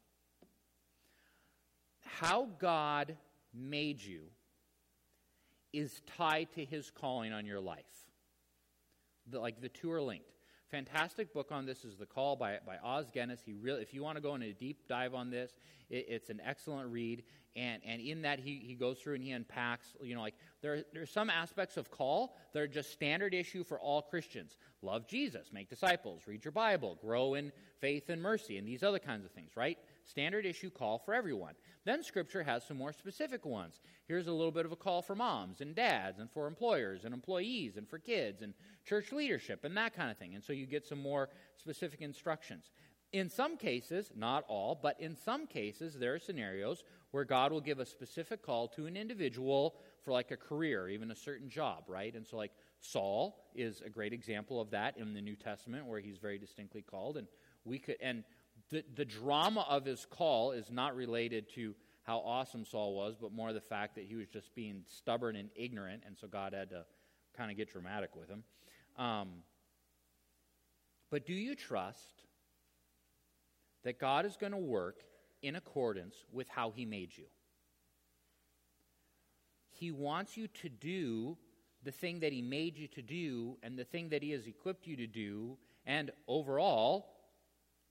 How 2.00 2.48
God 2.61 3.16
made 3.52 4.00
you 4.00 4.20
is 5.72 6.00
tied 6.16 6.48
to 6.54 6.64
his 6.64 6.90
calling 6.90 7.33
on 7.33 7.46
your 7.46 7.61
life. 7.61 7.85
The, 9.31 9.40
like 9.40 9.61
the 9.61 9.68
two 9.68 9.90
are 9.92 10.02
linked. 10.02 10.33
Fantastic 10.70 11.33
book 11.33 11.50
on 11.50 11.64
this 11.64 11.85
is 11.85 11.96
The 11.96 12.04
Call 12.04 12.37
by, 12.37 12.59
by 12.66 12.76
Os 12.83 13.11
Guinness. 13.11 13.40
He 13.44 13.54
really, 13.54 13.81
if 13.81 13.94
you 13.94 14.02
want 14.02 14.16
to 14.16 14.22
go 14.22 14.35
in 14.35 14.42
a 14.42 14.52
deep 14.52 14.87
dive 14.87 15.14
on 15.14 15.31
this, 15.31 15.50
it, 15.88 16.07
it's 16.09 16.28
an 16.28 16.42
excellent 16.44 16.90
read. 16.92 17.22
And, 17.57 17.83
and 17.87 18.02
in 18.02 18.22
that, 18.22 18.38
he, 18.38 18.62
he 18.62 18.74
goes 18.74 18.98
through 18.98 19.14
and 19.14 19.24
he 19.24 19.31
unpacks, 19.31 19.87
you 20.02 20.14
know, 20.14 20.20
like 20.20 20.35
there, 20.61 20.85
there 20.92 21.02
are 21.02 21.07
some 21.07 21.31
aspects 21.31 21.78
of 21.78 21.90
call 21.90 22.37
that 22.52 22.61
are 22.61 22.68
just 22.68 22.92
standard 22.92 23.33
issue 23.33 23.64
for 23.64 23.81
all 23.81 24.02
Christians. 24.02 24.59
Love 24.83 25.09
Jesus, 25.09 25.48
make 25.52 25.70
disciples, 25.70 26.22
read 26.26 26.44
your 26.44 26.52
Bible, 26.52 26.98
grow 27.00 27.35
in 27.35 27.50
faith 27.81 28.11
and 28.11 28.20
mercy, 28.20 28.59
and 28.59 28.68
these 28.68 28.83
other 28.83 28.98
kinds 28.98 29.24
of 29.24 29.31
things, 29.31 29.52
right? 29.57 29.78
Standard 30.09 30.47
issue 30.47 30.71
call 30.71 30.99
for 30.99 31.12
everyone. 31.12 31.53
Then 31.85 32.03
Scripture 32.03 32.42
has 32.42 32.66
some 32.66 32.79
more 32.79 32.94
specific 32.94 33.44
ones. 33.44 33.81
Here's 34.07 34.27
a 34.27 34.33
little 34.33 34.51
bit 34.51 34.64
of 34.64 34.73
a 34.73 34.77
call 34.77 35.03
for 35.03 35.14
moms 35.14 35.61
and 35.61 35.75
dads, 35.75 36.18
and 36.18 36.31
for 36.31 36.47
employers 36.47 37.05
and 37.05 37.12
employees, 37.12 37.77
and 37.77 37.87
for 37.87 37.99
kids, 37.99 38.40
and 38.40 38.55
church 38.87 39.12
leadership, 39.12 39.64
and 39.64 39.77
that 39.77 39.94
kind 39.94 40.11
of 40.11 40.16
thing. 40.16 40.35
And 40.35 40.42
so 40.42 40.55
you 40.55 40.64
get 40.64 40.87
some 40.87 41.03
more 41.03 41.29
specific 41.57 42.01
instructions. 42.01 42.71
In 43.12 43.29
some 43.29 43.59
cases, 43.59 44.11
not 44.16 44.44
all, 44.49 44.79
but 44.83 44.99
in 44.99 45.14
some 45.14 45.47
cases, 45.47 45.94
there 45.94 46.14
are 46.14 46.18
scenarios 46.18 46.85
where 47.11 47.25
God 47.25 47.53
will 47.53 47.61
give 47.61 47.79
a 47.79 47.87
specific 47.87 48.42
call 48.42 48.68
to 48.68 48.87
an 48.87 48.97
individual 48.97 49.77
for 50.03 50.12
like 50.12 50.31
a 50.31 50.37
career, 50.37 50.88
even 50.88 51.11
a 51.11 51.16
certain 51.16 51.51
job, 51.51 51.85
right? 51.87 52.14
And 52.14 52.27
so, 52.27 52.38
like 52.38 52.53
Saul 52.81 53.51
is 53.55 53.83
a 53.85 53.90
great 53.90 54.14
example 54.14 54.59
of 54.59 54.71
that 54.71 54.97
in 54.97 55.12
the 55.12 55.21
New 55.21 55.37
Testament, 55.37 55.87
where 55.87 56.01
he's 56.01 56.16
very 56.18 56.38
distinctly 56.38 56.81
called. 56.83 57.18
And 57.18 57.27
we 57.64 57.79
could, 57.79 57.97
and 58.01 58.25
the, 58.70 58.85
the 58.94 59.04
drama 59.04 59.66
of 59.68 59.85
his 59.85 60.07
call 60.07 60.52
is 60.52 60.70
not 60.70 60.94
related 60.94 61.48
to 61.54 61.74
how 62.02 62.18
awesome 62.18 62.64
Saul 62.64 62.94
was, 62.94 63.16
but 63.20 63.33
more 63.33 63.52
the 63.52 63.61
fact 63.61 63.94
that 63.96 64.04
he 64.04 64.14
was 64.14 64.28
just 64.28 64.54
being 64.54 64.83
stubborn 64.87 65.37
and 65.37 65.50
ignorant, 65.54 66.04
and 66.07 66.16
so 66.16 66.26
God 66.26 66.54
had 66.54 66.70
to 66.70 66.85
kind 67.37 67.50
of 67.50 67.57
get 67.57 67.70
dramatic 67.70 68.16
with 68.16 68.28
him. 68.28 68.44
Um, 68.96 69.28
but 71.11 71.26
do 71.26 71.35
you 71.35 71.54
trust 71.54 72.24
that 73.85 73.98
God 73.98 74.26
is 74.26 74.37
going 74.37 74.52
to 74.52 74.59
work 74.59 75.02
in 75.42 75.57
accordance 75.57 76.14
with 76.33 76.48
how 76.48 76.70
he 76.70 76.85
made 76.85 77.16
you? 77.16 77.24
He 79.70 79.90
wants 79.90 80.37
you 80.37 80.48
to 80.48 80.68
do 80.68 81.37
the 81.85 81.92
thing 81.92 82.20
that 82.20 82.33
he 82.33 82.42
made 82.42 82.76
you 82.76 82.88
to 82.88 83.02
do 83.02 83.57
and 83.62 83.78
the 83.78 83.85
thing 83.85 84.09
that 84.09 84.22
he 84.22 84.31
has 84.33 84.46
equipped 84.46 84.87
you 84.87 84.96
to 84.96 85.07
do, 85.07 85.57
and 85.87 86.11
overall, 86.26 87.07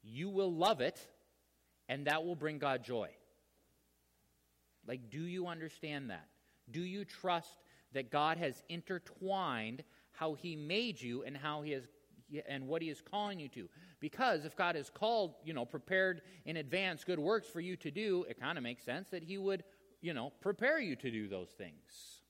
you 0.04 0.30
will 0.30 0.54
love 0.54 0.82
it, 0.82 1.00
and 1.90 2.08
that 2.08 2.24
will 2.26 2.36
bring 2.36 2.58
God 2.60 2.84
joy. 2.84 3.10
Like, 4.88 5.10
do 5.10 5.22
you 5.22 5.48
understand 5.48 6.10
that? 6.10 6.28
Do 6.72 6.82
you 6.82 7.06
trust 7.06 7.58
that 7.94 8.12
God 8.12 8.38
has 8.38 8.64
intertwined 8.70 9.84
how 10.12 10.34
He 10.34 10.56
made 10.56 11.02
you 11.02 11.24
and 11.24 11.36
how 11.36 11.62
He 11.62 11.72
has 11.72 11.84
and 12.48 12.68
what 12.68 12.82
He 12.82 12.90
is 12.90 13.02
calling 13.02 13.40
you 13.40 13.50
to? 13.50 13.70
Because 14.00 14.46
if 14.46 14.56
God 14.56 14.76
has 14.76 14.90
called, 14.90 15.36
you 15.44 15.54
know, 15.54 15.66
prepared 15.66 16.22
in 16.46 16.58
advance 16.58 17.04
good 17.04 17.20
works 17.20 17.48
for 17.48 17.60
you 17.60 17.76
to 17.78 17.92
do, 17.92 18.26
it 18.30 18.40
kind 18.40 18.58
of 18.58 18.64
makes 18.64 18.84
sense 18.84 19.10
that 19.10 19.24
He 19.24 19.38
would, 19.38 19.64
you 20.02 20.14
know, 20.14 20.32
prepare 20.42 20.80
you 20.80 20.96
to 20.98 21.12
do 21.12 21.28
those 21.28 21.50
things. 21.50 22.22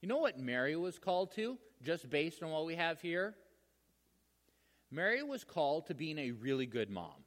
You 0.00 0.08
know 0.08 0.18
what 0.18 0.38
Mary 0.38 0.76
was 0.76 0.98
called 0.98 1.32
to, 1.36 1.56
just 1.82 2.10
based 2.10 2.42
on 2.42 2.50
what 2.50 2.66
we 2.66 2.74
have 2.74 3.00
here? 3.00 3.34
Mary 4.94 5.22
was 5.22 5.42
called 5.42 5.86
to 5.86 5.94
being 5.94 6.18
a 6.18 6.30
really 6.30 6.66
good 6.66 6.88
mom. 6.88 7.24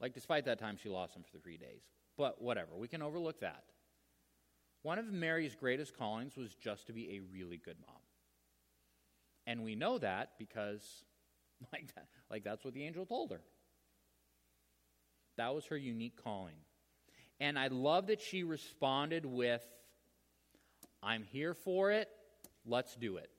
Like, 0.00 0.14
despite 0.14 0.46
that 0.46 0.58
time, 0.58 0.78
she 0.82 0.88
lost 0.88 1.14
him 1.14 1.24
for 1.30 1.38
three 1.38 1.58
days. 1.58 1.82
But 2.16 2.40
whatever, 2.40 2.70
we 2.76 2.88
can 2.88 3.02
overlook 3.02 3.40
that. 3.40 3.64
One 4.82 4.98
of 4.98 5.12
Mary's 5.12 5.54
greatest 5.54 5.96
callings 5.96 6.36
was 6.36 6.54
just 6.54 6.86
to 6.86 6.92
be 6.92 7.16
a 7.16 7.20
really 7.32 7.58
good 7.58 7.76
mom. 7.86 7.96
And 9.46 9.62
we 9.62 9.74
know 9.74 9.98
that 9.98 10.30
because, 10.38 10.82
like, 11.72 11.94
that, 11.94 12.06
like 12.30 12.44
that's 12.44 12.64
what 12.64 12.72
the 12.72 12.84
angel 12.84 13.04
told 13.04 13.30
her. 13.30 13.40
That 15.36 15.54
was 15.54 15.66
her 15.66 15.76
unique 15.76 16.22
calling. 16.22 16.56
And 17.40 17.58
I 17.58 17.66
love 17.66 18.06
that 18.06 18.22
she 18.22 18.42
responded 18.42 19.26
with, 19.26 19.62
I'm 21.02 21.22
here 21.24 21.52
for 21.52 21.92
it, 21.92 22.08
let's 22.64 22.96
do 22.96 23.18
it. 23.18 23.30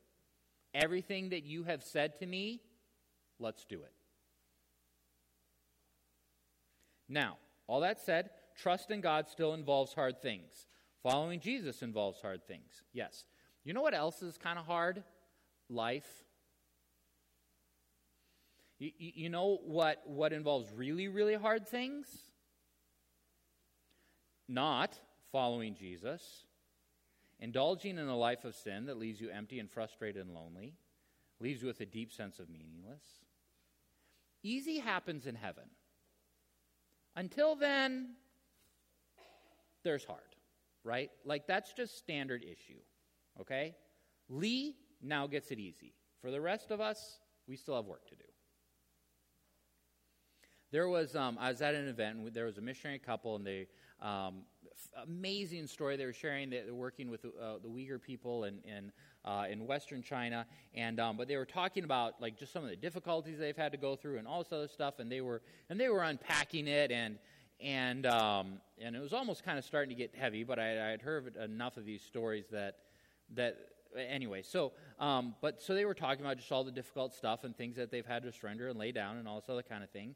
Everything 0.75 1.29
that 1.29 1.43
you 1.43 1.63
have 1.63 1.81
said 1.81 2.19
to 2.19 2.25
me, 2.25 2.61
Let's 3.39 3.65
do 3.65 3.82
it. 3.82 3.93
Now, 7.10 7.38
all 7.67 7.82
that 7.82 8.00
said, 8.00 8.32
trust 8.58 8.91
in 8.91 9.02
God 9.02 9.28
still 9.28 9.54
involves 9.54 9.93
hard 9.93 10.21
things. 10.21 10.67
Following 11.04 11.39
Jesus 11.39 11.82
involves 11.82 12.21
hard 12.21 12.45
things. 12.47 12.84
Yes. 12.93 13.26
You 13.63 13.73
know 13.73 13.82
what 13.82 13.93
else 13.93 14.21
is 14.21 14.38
kind 14.38 14.60
of 14.60 14.65
hard? 14.65 15.04
life. 15.69 16.08
You, 18.80 18.91
you 18.97 19.30
know 19.30 19.60
what, 19.65 20.02
what 20.06 20.34
involves 20.34 20.71
really, 20.71 21.08
really 21.08 21.36
hard 21.36 21.67
things? 21.67 22.08
Not 24.47 25.00
following 25.32 25.76
Jesus, 25.76 26.45
indulging 27.39 27.97
in 27.97 28.08
a 28.08 28.15
life 28.15 28.45
of 28.45 28.56
sin 28.56 28.86
that 28.86 28.97
leaves 28.97 29.19
you 29.19 29.30
empty 29.30 29.60
and 29.60 29.69
frustrated 29.69 30.26
and 30.26 30.34
lonely, 30.34 30.76
leaves 31.39 31.62
you 31.62 31.67
with 31.67 31.82
a 31.82 31.86
deep 31.86 32.12
sense 32.12 32.39
of 32.39 32.50
meaningless. 32.50 33.04
Easy 34.47 34.79
happens 34.79 35.27
in 35.27 35.36
heaven. 35.36 35.65
Until 37.17 37.57
then, 37.57 38.12
there's 39.83 40.05
hard, 40.05 40.21
right? 40.86 41.12
Like 41.25 41.47
that's 41.47 41.73
just 41.73 41.97
standard 41.97 42.43
issue, 42.43 42.79
okay? 43.41 43.75
Lee 44.29 44.77
now 45.01 45.27
gets 45.27 45.51
it 45.51 45.60
easy. 45.60 45.95
For 46.21 46.31
the 46.31 46.39
rest 46.39 46.71
of 46.71 46.79
us, 46.79 47.19
we 47.45 47.57
still 47.57 47.75
have 47.75 47.88
work 47.88 48.07
to 48.07 48.15
do. 48.15 48.23
There 50.71 50.89
was, 50.89 51.15
um, 51.15 51.38
I 51.39 51.49
was 51.49 51.62
at 51.62 51.75
an 51.75 51.88
event, 51.88 52.17
and 52.17 52.34
there 52.34 52.45
was 52.45 52.58
a 52.58 52.62
missionary 52.62 52.99
couple, 52.99 53.36
and 53.36 53.45
they, 53.45 53.67
um, 54.01 54.43
f- 54.65 55.03
amazing 55.08 55.67
story 55.67 55.95
they 55.95 56.06
were 56.06 56.13
sharing. 56.13 56.49
They're 56.49 56.73
working 56.73 57.10
with 57.10 57.23
uh, 57.23 57.60
the 57.63 57.69
Uyghur 57.69 58.01
people 58.01 58.43
in, 58.43 58.60
in, 58.65 58.91
uh, 59.23 59.45
in 59.49 59.65
Western 59.65 60.01
China, 60.01 60.45
and 60.73 60.99
um, 60.99 61.17
but 61.17 61.27
they 61.27 61.38
were 61.38 61.45
talking 61.45 61.84
about 61.84 62.21
like 62.21 62.38
just 62.38 62.53
some 62.53 62.63
of 62.63 62.69
the 62.69 62.75
difficulties 62.75 63.38
they've 63.38 63.58
had 63.58 63.71
to 63.71 63.77
go 63.77 63.95
through 63.95 64.17
and 64.17 64.27
all 64.27 64.43
this 64.43 64.51
other 64.53 64.67
stuff, 64.67 64.99
and 64.99 65.12
they 65.12 65.21
were 65.21 65.41
and 65.69 65.80
they 65.80 65.89
were 65.89 66.03
unpacking 66.03 66.67
it, 66.67 66.91
and 66.91 67.17
and 67.60 68.06
um, 68.06 68.60
and 68.80 68.95
it 68.95 68.99
was 68.99 69.13
almost 69.13 69.43
kind 69.43 69.58
of 69.58 69.65
starting 69.65 69.89
to 69.89 69.95
get 69.95 70.15
heavy. 70.15 70.43
But 70.43 70.60
I, 70.60 70.88
I 70.88 70.89
had 70.91 71.01
heard 71.01 71.36
enough 71.36 71.77
of 71.77 71.86
these 71.86 72.01
stories 72.01 72.45
that 72.51 72.77
that 73.36 73.58
anyway. 73.97 74.43
So 74.43 74.71
um, 74.99 75.36
but 75.41 75.62
so 75.62 75.73
they 75.73 75.86
were 75.86 75.93
talking 75.93 76.23
about 76.23 76.38
just 76.38 76.51
all 76.51 76.63
the 76.63 76.71
difficult 76.71 77.13
stuff 77.13 77.43
and 77.43 77.56
things 77.56 77.75
that 77.75 77.91
they've 77.91 78.06
had 78.06 78.23
to 78.23 78.32
surrender 78.32 78.69
and 78.69 78.80
lay 78.80 78.91
down 78.91 79.17
and 79.17 79.27
all 79.27 79.39
this 79.39 79.49
other 79.49 79.63
kind 79.63 79.84
of 79.84 79.89
thing. 79.89 80.15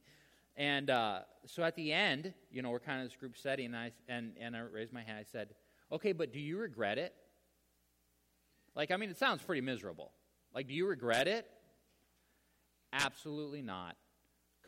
And 0.55 0.89
uh, 0.89 1.19
so 1.45 1.63
at 1.63 1.75
the 1.75 1.93
end, 1.93 2.33
you 2.51 2.61
know, 2.61 2.69
we're 2.69 2.79
kind 2.79 3.01
of 3.01 3.07
this 3.07 3.15
group 3.15 3.37
setting, 3.37 3.67
and 3.67 3.77
I, 3.77 3.91
and, 4.07 4.33
and 4.39 4.55
I 4.55 4.59
raised 4.59 4.93
my 4.93 5.01
hand. 5.01 5.17
I 5.19 5.23
said, 5.23 5.49
Okay, 5.91 6.13
but 6.13 6.31
do 6.31 6.39
you 6.39 6.57
regret 6.57 6.97
it? 6.97 7.13
Like, 8.75 8.91
I 8.91 8.97
mean, 8.97 9.09
it 9.09 9.17
sounds 9.17 9.41
pretty 9.41 9.61
miserable. 9.61 10.11
Like, 10.53 10.67
do 10.67 10.73
you 10.73 10.87
regret 10.87 11.27
it? 11.27 11.45
Absolutely 12.93 13.61
not. 13.61 13.97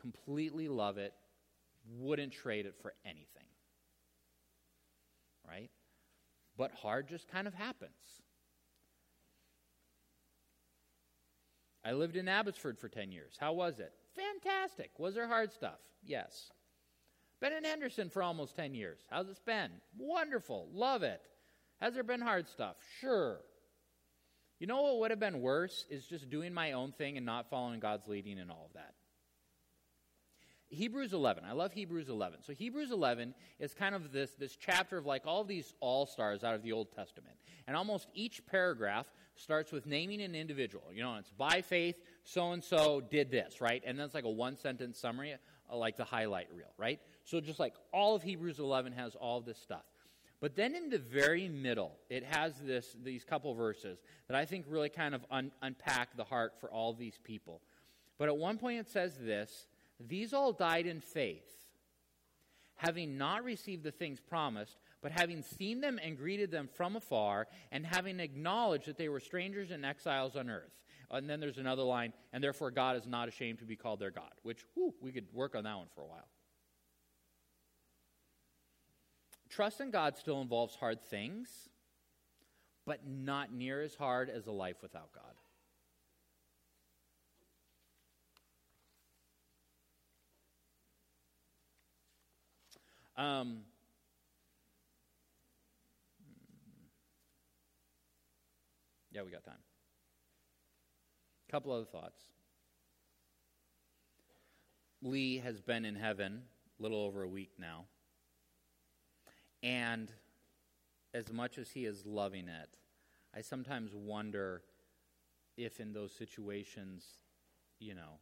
Completely 0.00 0.68
love 0.68 0.98
it. 0.98 1.14
Wouldn't 1.98 2.32
trade 2.32 2.66
it 2.66 2.74
for 2.82 2.94
anything. 3.04 3.26
Right? 5.48 5.70
But 6.56 6.72
hard 6.72 7.08
just 7.08 7.28
kind 7.28 7.46
of 7.46 7.54
happens. 7.54 7.92
I 11.84 11.92
lived 11.92 12.16
in 12.16 12.28
Abbotsford 12.28 12.78
for 12.78 12.88
10 12.88 13.12
years. 13.12 13.36
How 13.38 13.52
was 13.52 13.78
it? 13.78 13.92
Fantastic. 14.16 14.90
Was 14.98 15.14
there 15.14 15.28
hard 15.28 15.52
stuff? 15.52 15.78
Yes. 16.04 16.50
Been 17.40 17.52
in 17.52 17.64
Henderson 17.64 18.10
for 18.10 18.22
almost 18.22 18.56
10 18.56 18.74
years. 18.74 18.98
How's 19.10 19.28
it 19.28 19.38
been? 19.44 19.70
Wonderful. 19.98 20.68
Love 20.72 21.02
it. 21.02 21.20
Has 21.80 21.94
there 21.94 22.04
been 22.04 22.20
hard 22.20 22.48
stuff? 22.48 22.76
Sure. 23.00 23.38
You 24.58 24.66
know 24.66 24.82
what 24.82 24.98
would 25.00 25.10
have 25.10 25.20
been 25.20 25.40
worse 25.40 25.84
is 25.90 26.06
just 26.06 26.30
doing 26.30 26.54
my 26.54 26.72
own 26.72 26.92
thing 26.92 27.16
and 27.16 27.26
not 27.26 27.50
following 27.50 27.80
God's 27.80 28.06
leading 28.06 28.38
and 28.38 28.50
all 28.50 28.66
of 28.66 28.74
that. 28.74 28.94
Hebrews 30.68 31.12
11. 31.12 31.44
I 31.44 31.52
love 31.52 31.72
Hebrews 31.72 32.08
11. 32.08 32.40
So 32.42 32.52
Hebrews 32.52 32.90
11 32.90 33.34
is 33.58 33.74
kind 33.74 33.94
of 33.94 34.12
this, 34.12 34.32
this 34.32 34.56
chapter 34.56 34.98
of 34.98 35.06
like 35.06 35.26
all 35.26 35.44
these 35.44 35.74
all-stars 35.80 36.42
out 36.44 36.54
of 36.54 36.62
the 36.62 36.72
Old 36.72 36.92
Testament. 36.92 37.36
And 37.66 37.76
almost 37.76 38.08
each 38.14 38.44
paragraph 38.46 39.06
starts 39.36 39.72
with 39.72 39.86
naming 39.86 40.22
an 40.22 40.34
individual. 40.34 40.84
You 40.92 41.02
know, 41.02 41.16
it's 41.16 41.30
by 41.30 41.60
faith, 41.60 41.96
so 42.24 42.52
and 42.52 42.64
so 42.64 43.00
did 43.00 43.30
this, 43.30 43.60
right? 43.60 43.82
And 43.86 43.98
that's 43.98 44.14
like 44.14 44.24
a 44.24 44.30
one 44.30 44.56
sentence 44.56 44.98
summary, 44.98 45.34
uh, 45.70 45.76
like 45.76 45.96
the 45.96 46.04
highlight 46.04 46.48
reel, 46.54 46.72
right? 46.78 46.98
So 47.24 47.40
just 47.40 47.60
like 47.60 47.74
all 47.92 48.14
of 48.14 48.22
Hebrews 48.22 48.58
11 48.58 48.92
has 48.92 49.14
all 49.14 49.40
this 49.40 49.58
stuff. 49.58 49.84
But 50.40 50.56
then 50.56 50.74
in 50.74 50.90
the 50.90 50.98
very 50.98 51.48
middle, 51.48 51.96
it 52.10 52.24
has 52.24 52.54
this, 52.60 52.96
these 53.02 53.24
couple 53.24 53.54
verses 53.54 53.98
that 54.28 54.36
I 54.36 54.44
think 54.44 54.66
really 54.68 54.88
kind 54.88 55.14
of 55.14 55.24
un- 55.30 55.52
unpack 55.62 56.16
the 56.16 56.24
heart 56.24 56.54
for 56.60 56.70
all 56.70 56.92
these 56.92 57.18
people. 57.22 57.62
But 58.18 58.28
at 58.28 58.36
one 58.36 58.58
point 58.58 58.80
it 58.80 58.90
says 58.90 59.16
this 59.16 59.66
These 60.00 60.32
all 60.32 60.52
died 60.52 60.86
in 60.86 61.00
faith, 61.00 61.66
having 62.76 63.16
not 63.16 63.44
received 63.44 63.84
the 63.84 63.90
things 63.90 64.20
promised, 64.20 64.76
but 65.02 65.12
having 65.12 65.42
seen 65.42 65.80
them 65.80 65.98
and 66.02 66.16
greeted 66.16 66.50
them 66.50 66.68
from 66.74 66.96
afar, 66.96 67.48
and 67.72 67.86
having 67.86 68.20
acknowledged 68.20 68.86
that 68.86 68.98
they 68.98 69.08
were 69.08 69.20
strangers 69.20 69.70
and 69.70 69.84
exiles 69.84 70.36
on 70.36 70.50
earth. 70.50 70.72
And 71.10 71.28
then 71.28 71.40
there's 71.40 71.58
another 71.58 71.82
line, 71.82 72.12
and 72.32 72.42
therefore 72.42 72.70
God 72.70 72.96
is 72.96 73.06
not 73.06 73.28
ashamed 73.28 73.58
to 73.60 73.64
be 73.64 73.76
called 73.76 74.00
their 74.00 74.10
God, 74.10 74.32
which, 74.42 74.64
whew, 74.74 74.94
we 75.00 75.12
could 75.12 75.26
work 75.32 75.54
on 75.54 75.64
that 75.64 75.76
one 75.76 75.86
for 75.94 76.02
a 76.02 76.06
while. 76.06 76.28
Trust 79.48 79.80
in 79.80 79.90
God 79.90 80.16
still 80.16 80.40
involves 80.40 80.74
hard 80.74 81.00
things, 81.02 81.68
but 82.86 83.06
not 83.06 83.52
near 83.52 83.82
as 83.82 83.94
hard 83.94 84.28
as 84.28 84.46
a 84.46 84.52
life 84.52 84.76
without 84.82 85.10
God. 85.12 85.34
Um, 93.16 93.58
Yeah, 99.14 99.22
we 99.22 99.30
got 99.30 99.44
time. 99.44 99.63
Couple 101.54 101.70
other 101.70 101.84
thoughts. 101.84 102.20
Lee 105.02 105.38
has 105.38 105.60
been 105.60 105.84
in 105.84 105.94
heaven 105.94 106.42
a 106.80 106.82
little 106.82 106.98
over 107.00 107.22
a 107.22 107.28
week 107.28 107.52
now. 107.60 107.84
And 109.62 110.10
as 111.14 111.32
much 111.32 111.56
as 111.58 111.70
he 111.70 111.84
is 111.84 112.04
loving 112.04 112.48
it, 112.48 112.76
I 113.32 113.40
sometimes 113.40 113.94
wonder 113.94 114.62
if 115.56 115.78
in 115.78 115.92
those 115.92 116.10
situations, 116.10 117.04
you 117.78 117.94
know, 117.94 118.18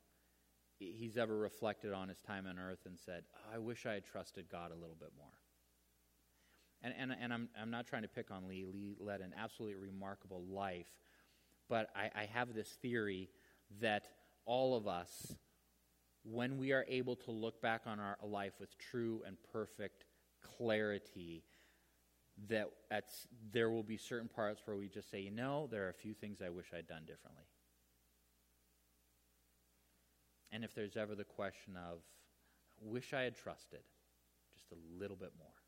he's 0.78 1.16
ever 1.16 1.34
reflected 1.34 1.94
on 1.94 2.10
his 2.10 2.20
time 2.20 2.46
on 2.46 2.58
earth 2.58 2.80
and 2.84 2.98
said, 2.98 3.22
oh, 3.34 3.54
I 3.54 3.58
wish 3.60 3.86
I 3.86 3.94
had 3.94 4.04
trusted 4.04 4.50
God 4.52 4.72
a 4.72 4.78
little 4.78 4.98
bit 5.00 5.12
more. 5.16 5.32
And, 6.82 6.92
and, 6.98 7.18
and 7.18 7.32
I'm, 7.32 7.48
I'm 7.58 7.70
not 7.70 7.86
trying 7.86 8.02
to 8.02 8.08
pick 8.08 8.30
on 8.30 8.46
Lee. 8.46 8.66
Lee 8.70 8.94
led 9.00 9.22
an 9.22 9.32
absolutely 9.42 9.76
remarkable 9.76 10.44
life. 10.50 10.92
But 11.72 11.88
I, 11.96 12.10
I 12.14 12.24
have 12.34 12.52
this 12.52 12.68
theory 12.68 13.30
that 13.80 14.06
all 14.44 14.76
of 14.76 14.86
us, 14.86 15.34
when 16.22 16.58
we 16.58 16.72
are 16.72 16.84
able 16.86 17.16
to 17.16 17.30
look 17.30 17.62
back 17.62 17.84
on 17.86 17.98
our 17.98 18.18
life 18.22 18.52
with 18.60 18.76
true 18.76 19.22
and 19.26 19.38
perfect 19.54 20.04
clarity, 20.42 21.44
that 22.50 22.66
at, 22.90 23.04
there 23.52 23.70
will 23.70 23.82
be 23.82 23.96
certain 23.96 24.28
parts 24.28 24.60
where 24.66 24.76
we 24.76 24.86
just 24.86 25.10
say, 25.10 25.20
you 25.20 25.30
know, 25.30 25.66
there 25.70 25.86
are 25.86 25.88
a 25.88 25.94
few 25.94 26.12
things 26.12 26.42
I 26.44 26.50
wish 26.50 26.66
I'd 26.76 26.86
done 26.86 27.06
differently. 27.06 27.44
And 30.50 30.64
if 30.64 30.74
there's 30.74 30.98
ever 30.98 31.14
the 31.14 31.24
question 31.24 31.78
of, 31.78 32.00
wish 32.82 33.14
I 33.14 33.22
had 33.22 33.34
trusted 33.34 33.80
just 34.54 34.72
a 34.72 35.00
little 35.00 35.16
bit 35.16 35.32
more. 35.38 35.61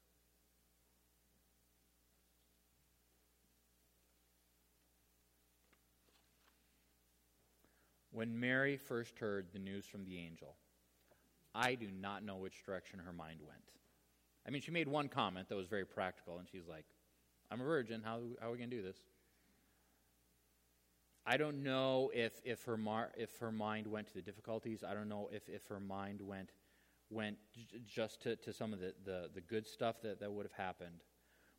When 8.14 8.38
Mary 8.38 8.77
first 8.77 9.18
heard 9.18 9.48
the 9.53 9.59
news 9.59 9.85
from 9.85 10.05
the 10.05 10.16
angel, 10.18 10.55
I 11.53 11.74
do 11.74 11.88
not 11.90 12.22
know 12.22 12.37
which 12.37 12.64
direction 12.64 13.00
her 13.00 13.12
mind 13.12 13.40
went. 13.44 13.61
I 14.46 14.50
mean, 14.50 14.62
she 14.62 14.70
made 14.70 14.87
one 14.87 15.09
comment 15.09 15.48
that 15.48 15.57
was 15.57 15.66
very 15.66 15.85
practical, 15.85 16.38
and 16.38 16.46
she's 16.48 16.68
like, 16.68 16.85
I'm 17.50 17.61
a 17.61 17.64
virgin. 17.64 18.03
How, 18.05 18.20
how 18.40 18.48
are 18.48 18.53
we 18.53 18.59
going 18.59 18.70
to 18.70 18.77
do 18.77 18.83
this? 18.83 18.98
I 21.27 21.37
don't 21.37 21.64
know 21.64 22.12
if, 22.14 22.40
if, 22.44 22.62
her 22.64 22.77
mar- 22.77 23.11
if 23.16 23.37
her 23.38 23.50
mind 23.50 23.88
went 23.88 24.07
to 24.09 24.14
the 24.14 24.22
difficulties. 24.22 24.85
I 24.88 24.94
don't 24.94 25.09
know 25.09 25.29
if, 25.33 25.48
if 25.48 25.66
her 25.66 25.81
mind 25.81 26.20
went, 26.20 26.50
went 27.11 27.38
j- 27.53 27.81
just 27.85 28.22
to, 28.22 28.37
to 28.37 28.53
some 28.53 28.72
of 28.72 28.79
the, 28.79 28.94
the, 29.05 29.29
the 29.35 29.40
good 29.40 29.66
stuff 29.66 30.03
that, 30.03 30.20
that 30.20 30.31
would 30.31 30.46
have 30.46 30.53
happened. 30.53 31.03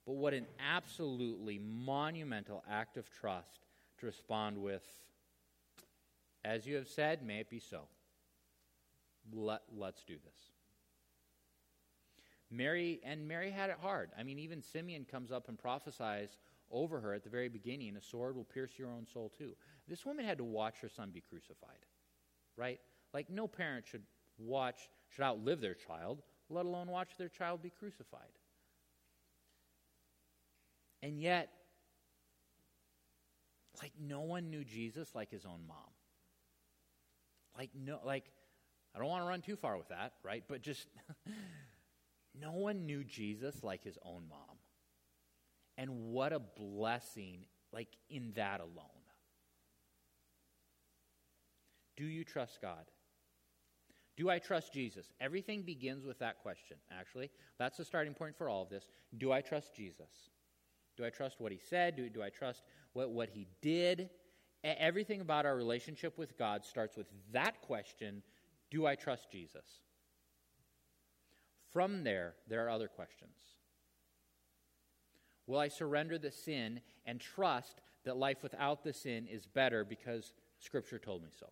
But 0.06 0.14
what 0.14 0.34
an 0.34 0.46
absolutely 0.60 1.60
monumental 1.60 2.64
act 2.70 2.96
of 2.96 3.10
trust 3.10 3.66
to 4.00 4.06
respond 4.06 4.58
with, 4.58 4.84
as 6.46 6.66
you 6.66 6.76
have 6.76 6.88
said, 6.88 7.26
may 7.26 7.40
it 7.40 7.50
be 7.50 7.60
so. 7.60 7.82
Let, 9.34 9.62
let's 9.76 10.04
do 10.04 10.16
this. 10.24 10.40
Mary, 12.52 13.02
and 13.04 13.28
Mary 13.28 13.50
had 13.50 13.70
it 13.70 13.78
hard. 13.82 14.12
I 14.18 14.24
mean, 14.24 14.40
even 14.40 14.62
Simeon 14.62 15.06
comes 15.10 15.32
up 15.32 15.50
and 15.50 15.58
prophesies 15.58 16.38
over 16.72 17.00
her 17.00 17.14
at 17.14 17.24
the 17.24 17.30
very 17.30 17.50
beginning 17.50 17.96
a 17.96 18.02
sword 18.02 18.36
will 18.36 18.44
pierce 18.44 18.72
your 18.78 18.90
own 18.90 19.08
soul 19.12 19.32
too. 19.36 19.54
This 19.88 20.06
woman 20.06 20.26
had 20.26 20.38
to 20.38 20.44
watch 20.44 20.76
her 20.82 20.90
son 20.90 21.10
be 21.12 21.22
crucified, 21.22 21.86
right? 22.56 22.80
Like, 23.14 23.30
no 23.30 23.48
parent 23.48 23.86
should 23.88 24.04
watch, 24.38 24.90
should 25.10 25.24
outlive 25.24 25.62
their 25.62 25.74
child, 25.74 26.22
let 26.50 26.66
alone 26.66 26.88
watch 26.88 27.18
their 27.18 27.30
child 27.30 27.62
be 27.62 27.72
crucified. 27.72 28.22
And 31.02 31.20
yet, 31.20 31.50
Like 33.82 33.92
no 34.00 34.22
one 34.22 34.50
knew 34.50 34.64
Jesus 34.64 35.14
like 35.14 35.30
his 35.30 35.46
own 35.46 35.60
mom. 35.68 35.92
Like 37.58 37.72
no 37.74 38.00
like 38.06 38.26
I 38.96 39.00
don't 39.00 39.08
want 39.08 39.24
to 39.24 39.28
run 39.28 39.42
too 39.42 39.56
far 39.56 39.78
with 39.78 39.90
that, 39.90 40.14
right? 40.24 40.44
But 40.48 40.62
just 40.62 40.88
no 42.40 42.54
one 42.54 42.86
knew 42.86 43.04
Jesus 43.04 43.64
like 43.64 43.84
his 43.84 43.98
own 44.04 44.24
mom. 44.30 44.58
And 45.78 46.12
what 46.12 46.32
a 46.32 46.40
blessing 46.40 47.46
like 47.74 47.90
in 48.10 48.32
that 48.36 48.62
alone. 48.62 49.04
Do 51.98 52.06
you 52.06 52.24
trust 52.24 52.62
God? 52.62 52.86
Do 54.18 54.30
I 54.30 54.40
trust 54.40 54.74
Jesus? 54.74 55.12
Everything 55.20 55.64
begins 55.64 56.06
with 56.06 56.20
that 56.20 56.40
question, 56.40 56.78
actually. 56.90 57.30
That's 57.60 57.78
the 57.78 57.86
starting 57.86 58.14
point 58.14 58.38
for 58.38 58.48
all 58.48 58.62
of 58.62 58.70
this. 58.70 58.88
Do 59.18 59.34
I 59.34 59.42
trust 59.42 59.76
Jesus? 59.76 60.30
Do 60.96 61.06
I 61.06 61.10
trust 61.10 61.42
what 61.42 61.52
he 61.52 61.60
said? 61.60 61.98
Do, 61.98 62.10
do 62.10 62.24
I 62.24 62.30
trust 62.30 62.64
what, 62.94 63.10
what 63.10 63.30
he 63.30 63.48
did? 63.62 64.10
Everything 64.66 65.22
about 65.22 65.46
our 65.46 65.56
relationship 65.56 66.18
with 66.18 66.38
God 66.40 66.66
starts 66.66 66.98
with 66.98 67.06
that 67.32 67.62
question 67.62 68.24
Do 68.72 68.88
I 68.88 68.96
trust 68.96 69.32
Jesus? 69.32 69.82
From 71.72 72.04
there, 72.04 72.34
there 72.48 72.66
are 72.66 72.70
other 72.70 72.88
questions. 72.88 73.38
Will 75.46 75.60
I 75.60 75.68
surrender 75.68 76.18
the 76.18 76.32
sin 76.32 76.82
and 77.06 77.20
trust 77.20 77.82
that 78.06 78.18
life 78.18 78.42
without 78.42 78.84
the 78.84 78.94
sin 78.94 79.28
is 79.28 79.46
better 79.46 79.84
because 79.84 80.34
Scripture 80.58 80.98
told 80.98 81.22
me 81.22 81.30
so? 81.38 81.48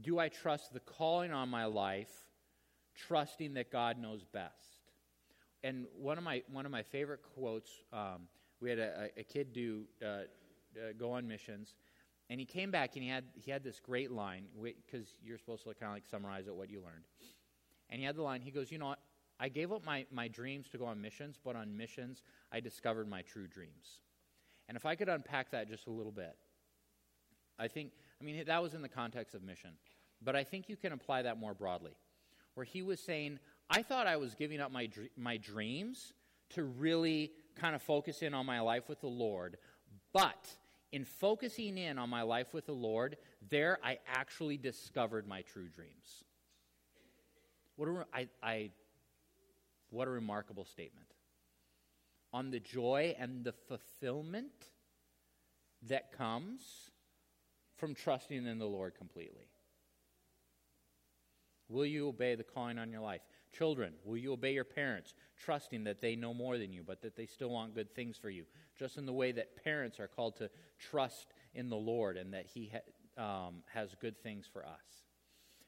Do 0.00 0.18
I 0.18 0.28
trust 0.28 0.72
the 0.72 0.80
calling 0.80 1.32
on 1.32 1.48
my 1.48 1.64
life, 1.64 2.12
trusting 2.94 3.54
that 3.54 3.72
God 3.72 3.98
knows 3.98 4.24
best? 4.24 4.78
And 5.64 5.86
one 5.98 6.18
of 6.18 6.24
my, 6.24 6.42
one 6.50 6.66
of 6.66 6.72
my 6.72 6.82
favorite 6.82 7.20
quotes, 7.34 7.70
um, 7.92 8.28
we 8.60 8.70
had 8.70 8.78
a, 8.78 9.08
a 9.16 9.24
kid 9.24 9.52
do 9.52 9.84
uh, 10.04 10.22
uh, 10.76 10.92
go 10.98 11.12
on 11.12 11.26
missions, 11.26 11.74
and 12.30 12.40
he 12.40 12.46
came 12.46 12.70
back 12.70 12.94
and 12.94 13.02
he 13.02 13.08
had, 13.10 13.24
he 13.34 13.50
had 13.50 13.62
this 13.62 13.80
great 13.80 14.10
line, 14.10 14.44
because 14.60 15.14
you're 15.22 15.38
supposed 15.38 15.64
to 15.64 15.74
kind 15.74 15.90
of 15.90 15.92
like 15.94 16.06
summarize 16.06 16.46
it, 16.46 16.54
what 16.54 16.70
you 16.70 16.80
learned. 16.80 17.04
And 17.90 18.00
he 18.00 18.06
had 18.06 18.16
the 18.16 18.22
line, 18.22 18.40
he 18.40 18.50
goes, 18.50 18.70
You 18.70 18.78
know? 18.78 18.94
I 19.40 19.48
gave 19.48 19.72
up 19.72 19.84
my, 19.84 20.06
my 20.12 20.28
dreams 20.28 20.68
to 20.68 20.78
go 20.78 20.84
on 20.84 21.00
missions, 21.00 21.36
but 21.42 21.56
on 21.56 21.76
missions, 21.76 22.22
I 22.52 22.60
discovered 22.60 23.08
my 23.08 23.22
true 23.22 23.48
dreams. 23.48 24.00
And 24.68 24.76
if 24.76 24.86
I 24.86 24.94
could 24.94 25.08
unpack 25.08 25.50
that 25.50 25.68
just 25.68 25.88
a 25.88 25.90
little 25.90 26.12
bit, 26.12 26.36
I 27.58 27.66
think 27.66 27.90
I 28.22 28.24
mean, 28.24 28.44
that 28.46 28.62
was 28.62 28.74
in 28.74 28.82
the 28.82 28.88
context 28.88 29.34
of 29.34 29.42
mission. 29.42 29.70
But 30.24 30.36
I 30.36 30.44
think 30.44 30.68
you 30.68 30.76
can 30.76 30.92
apply 30.92 31.22
that 31.22 31.38
more 31.38 31.54
broadly, 31.54 31.96
where 32.54 32.64
he 32.64 32.82
was 32.82 33.00
saying, 33.00 33.40
I 33.68 33.82
thought 33.82 34.06
I 34.06 34.16
was 34.16 34.36
giving 34.36 34.60
up 34.60 34.70
my, 34.70 34.88
my 35.16 35.38
dreams 35.38 36.12
to 36.50 36.62
really 36.62 37.32
kind 37.56 37.74
of 37.74 37.82
focus 37.82 38.22
in 38.22 38.32
on 38.32 38.46
my 38.46 38.60
life 38.60 38.88
with 38.88 39.00
the 39.00 39.08
Lord. 39.08 39.56
But 40.12 40.54
in 40.92 41.04
focusing 41.04 41.78
in 41.78 41.98
on 41.98 42.10
my 42.10 42.22
life 42.22 42.52
with 42.54 42.66
the 42.66 42.72
Lord, 42.72 43.16
there 43.48 43.78
I 43.82 43.98
actually 44.06 44.58
discovered 44.58 45.26
my 45.26 45.42
true 45.42 45.68
dreams. 45.68 46.24
What 47.76 47.88
a, 47.88 48.06
I, 48.12 48.28
I, 48.42 48.70
what 49.90 50.06
a 50.06 50.10
remarkable 50.10 50.64
statement. 50.64 51.06
On 52.32 52.50
the 52.50 52.60
joy 52.60 53.16
and 53.18 53.44
the 53.44 53.52
fulfillment 53.52 54.52
that 55.88 56.12
comes 56.12 56.90
from 57.76 57.94
trusting 57.94 58.46
in 58.46 58.58
the 58.58 58.66
Lord 58.66 58.94
completely? 58.94 59.48
Will 61.68 61.86
you 61.86 62.08
obey 62.08 62.34
the 62.34 62.44
calling 62.44 62.78
on 62.78 62.90
your 62.90 63.00
life? 63.00 63.22
Children, 63.52 63.92
will 64.04 64.16
you 64.16 64.32
obey 64.32 64.54
your 64.54 64.64
parents, 64.64 65.14
trusting 65.36 65.84
that 65.84 66.00
they 66.00 66.16
know 66.16 66.32
more 66.32 66.56
than 66.56 66.72
you, 66.72 66.82
but 66.86 67.02
that 67.02 67.16
they 67.16 67.26
still 67.26 67.50
want 67.50 67.74
good 67.74 67.94
things 67.94 68.16
for 68.16 68.30
you? 68.30 68.44
Just 68.78 68.96
in 68.96 69.04
the 69.04 69.12
way 69.12 69.32
that 69.32 69.62
parents 69.62 70.00
are 70.00 70.08
called 70.08 70.36
to 70.36 70.50
trust 70.78 71.34
in 71.54 71.68
the 71.68 71.76
Lord 71.76 72.16
and 72.16 72.32
that 72.32 72.46
He 72.46 72.72
ha- 72.72 73.46
um, 73.46 73.56
has 73.72 73.94
good 74.00 74.18
things 74.22 74.46
for 74.50 74.64
us. 74.64 75.04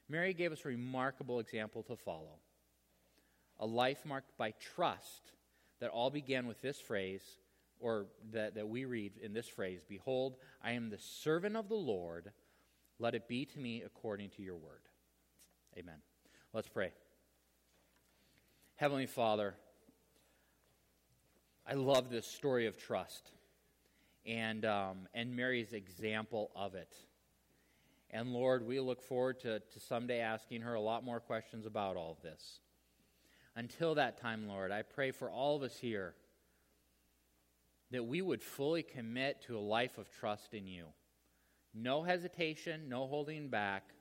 Mary 0.09 0.33
gave 0.33 0.53
us 0.53 0.64
a 0.64 0.68
remarkable 0.68 1.40
example 1.40 1.83
to 1.85 1.97
follow 1.97 2.38
a 3.61 3.66
life 3.66 4.05
marked 4.05 4.37
by 4.37 4.53
trust 4.75 5.33
that 5.81 5.90
all 5.90 6.11
began 6.11 6.47
with 6.47 6.61
this 6.61 6.81
phrase 6.81 7.23
or 7.81 8.07
that, 8.33 8.55
that 8.55 8.68
we 8.68 8.85
read 8.85 9.12
in 9.23 9.33
this 9.33 9.49
phrase 9.49 9.81
Behold, 9.88 10.37
I 10.62 10.73
am 10.73 10.90
the 10.90 10.99
servant 10.99 11.57
of 11.57 11.68
the 11.68 11.75
Lord. 11.75 12.33
Let 12.99 13.14
it 13.14 13.29
be 13.29 13.44
to 13.47 13.59
me 13.59 13.83
according 13.83 14.31
to 14.31 14.42
your 14.42 14.57
word. 14.57 14.88
Amen. 15.77 15.99
Let's 16.53 16.68
pray. 16.68 16.92
Heavenly 18.85 19.07
Father, 19.07 19.55
I 21.66 21.73
love 21.73 22.11
this 22.11 22.27
story 22.27 22.66
of 22.66 22.77
trust 22.77 23.31
and, 24.27 24.66
um, 24.66 25.09
and 25.14 25.35
Mary's 25.35 25.73
example 25.73 26.51
of 26.55 26.75
it. 26.75 26.94
And 28.11 28.35
Lord, 28.35 28.66
we 28.66 28.81
look 28.81 29.01
forward 29.01 29.40
to, 29.40 29.61
to 29.61 29.81
someday 29.81 30.20
asking 30.20 30.61
her 30.61 30.75
a 30.75 30.83
lot 30.83 31.03
more 31.03 31.18
questions 31.18 31.64
about 31.64 31.97
all 31.97 32.12
of 32.12 32.20
this. 32.20 32.61
Until 33.57 33.94
that 33.94 34.20
time, 34.20 34.49
Lord, 34.49 34.70
I 34.70 34.83
pray 34.83 35.12
for 35.12 35.31
all 35.31 35.57
of 35.57 35.62
us 35.62 35.79
here 35.79 36.14
that 37.90 38.05
we 38.05 38.20
would 38.20 38.42
fully 38.42 38.83
commit 38.83 39.40
to 39.47 39.57
a 39.57 39.61
life 39.61 39.97
of 39.97 40.11
trust 40.11 40.53
in 40.53 40.66
you. 40.66 40.88
No 41.73 42.03
hesitation, 42.03 42.90
no 42.90 43.07
holding 43.07 43.49
back, 43.49 43.94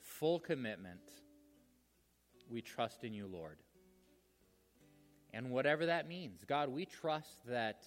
full 0.00 0.38
commitment. 0.38 1.00
We 2.48 2.62
trust 2.62 3.02
in 3.02 3.14
you, 3.14 3.26
Lord. 3.26 3.58
And 5.32 5.50
whatever 5.50 5.86
that 5.86 6.08
means, 6.08 6.44
God, 6.46 6.68
we 6.68 6.84
trust 6.84 7.46
that 7.46 7.84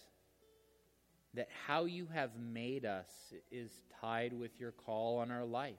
that 1.35 1.49
how 1.67 1.83
you 1.83 2.07
have 2.13 2.31
made 2.39 2.85
us 2.85 3.09
is 3.51 3.69
tied 3.99 4.31
with 4.31 4.57
your 4.57 4.71
call 4.71 5.17
on 5.17 5.31
our 5.31 5.43
life. 5.43 5.75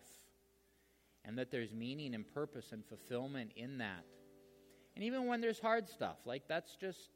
And 1.25 1.39
that 1.39 1.51
there's 1.51 1.73
meaning 1.73 2.15
and 2.15 2.31
purpose 2.35 2.73
and 2.73 2.85
fulfillment 2.85 3.53
in 3.57 3.79
that. 3.79 4.05
And 4.95 5.03
even 5.03 5.27
when 5.27 5.41
there's 5.41 5.59
hard 5.59 5.89
stuff, 5.89 6.19
like 6.27 6.43
that's 6.47 6.77
just 6.77 7.09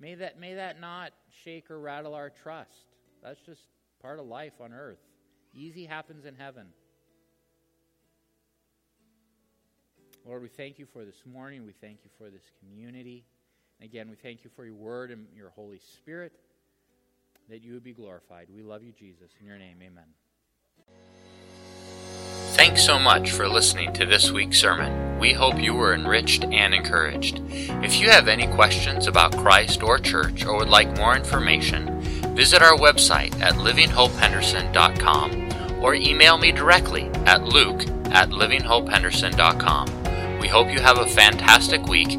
May 0.00 0.14
that, 0.14 0.38
may 0.38 0.54
that 0.54 0.80
not 0.80 1.12
shake 1.42 1.70
or 1.70 1.80
rattle 1.80 2.14
our 2.14 2.30
trust. 2.30 2.86
That's 3.22 3.40
just 3.40 3.62
part 4.00 4.20
of 4.20 4.26
life 4.26 4.52
on 4.60 4.72
earth. 4.72 5.00
Easy 5.52 5.84
happens 5.84 6.24
in 6.24 6.36
heaven. 6.36 6.68
Lord, 10.24 10.42
we 10.42 10.48
thank 10.48 10.78
you 10.78 10.86
for 10.86 11.04
this 11.04 11.22
morning. 11.26 11.66
We 11.66 11.72
thank 11.72 12.00
you 12.04 12.10
for 12.16 12.30
this 12.30 12.44
community. 12.60 13.24
Again, 13.82 14.08
we 14.10 14.16
thank 14.16 14.44
you 14.44 14.50
for 14.56 14.64
your 14.64 14.74
word 14.74 15.10
and 15.10 15.26
your 15.36 15.50
Holy 15.50 15.78
Spirit, 15.78 16.32
that 17.48 17.62
you 17.62 17.74
would 17.74 17.84
be 17.84 17.92
glorified. 17.92 18.48
We 18.54 18.62
love 18.62 18.82
you, 18.82 18.92
Jesus. 18.92 19.30
In 19.40 19.46
your 19.46 19.58
name, 19.58 19.76
amen. 19.80 20.04
Thanks 22.54 22.84
so 22.84 22.98
much 22.98 23.30
for 23.30 23.48
listening 23.48 23.92
to 23.92 24.04
this 24.04 24.32
week's 24.32 24.58
sermon. 24.58 25.20
We 25.20 25.32
hope 25.32 25.62
you 25.62 25.74
were 25.74 25.94
enriched 25.94 26.42
and 26.44 26.74
encouraged. 26.74 27.40
If 27.48 28.00
you 28.00 28.10
have 28.10 28.26
any 28.26 28.48
questions 28.48 29.06
about 29.06 29.36
Christ 29.36 29.80
or 29.82 30.00
church 30.00 30.44
or 30.44 30.56
would 30.56 30.68
like 30.68 30.96
more 30.96 31.16
information, 31.16 32.00
visit 32.34 32.60
our 32.60 32.76
website 32.76 33.38
at 33.40 33.54
livinghopehenderson.com 33.54 35.82
or 35.82 35.94
email 35.94 36.36
me 36.36 36.50
directly 36.50 37.04
at 37.26 37.44
luke 37.44 37.82
at 38.10 38.30
livinghopehenderson.com. 38.30 40.40
We 40.40 40.48
hope 40.48 40.72
you 40.72 40.80
have 40.80 40.98
a 40.98 41.06
fantastic 41.06 41.86
week. 41.86 42.18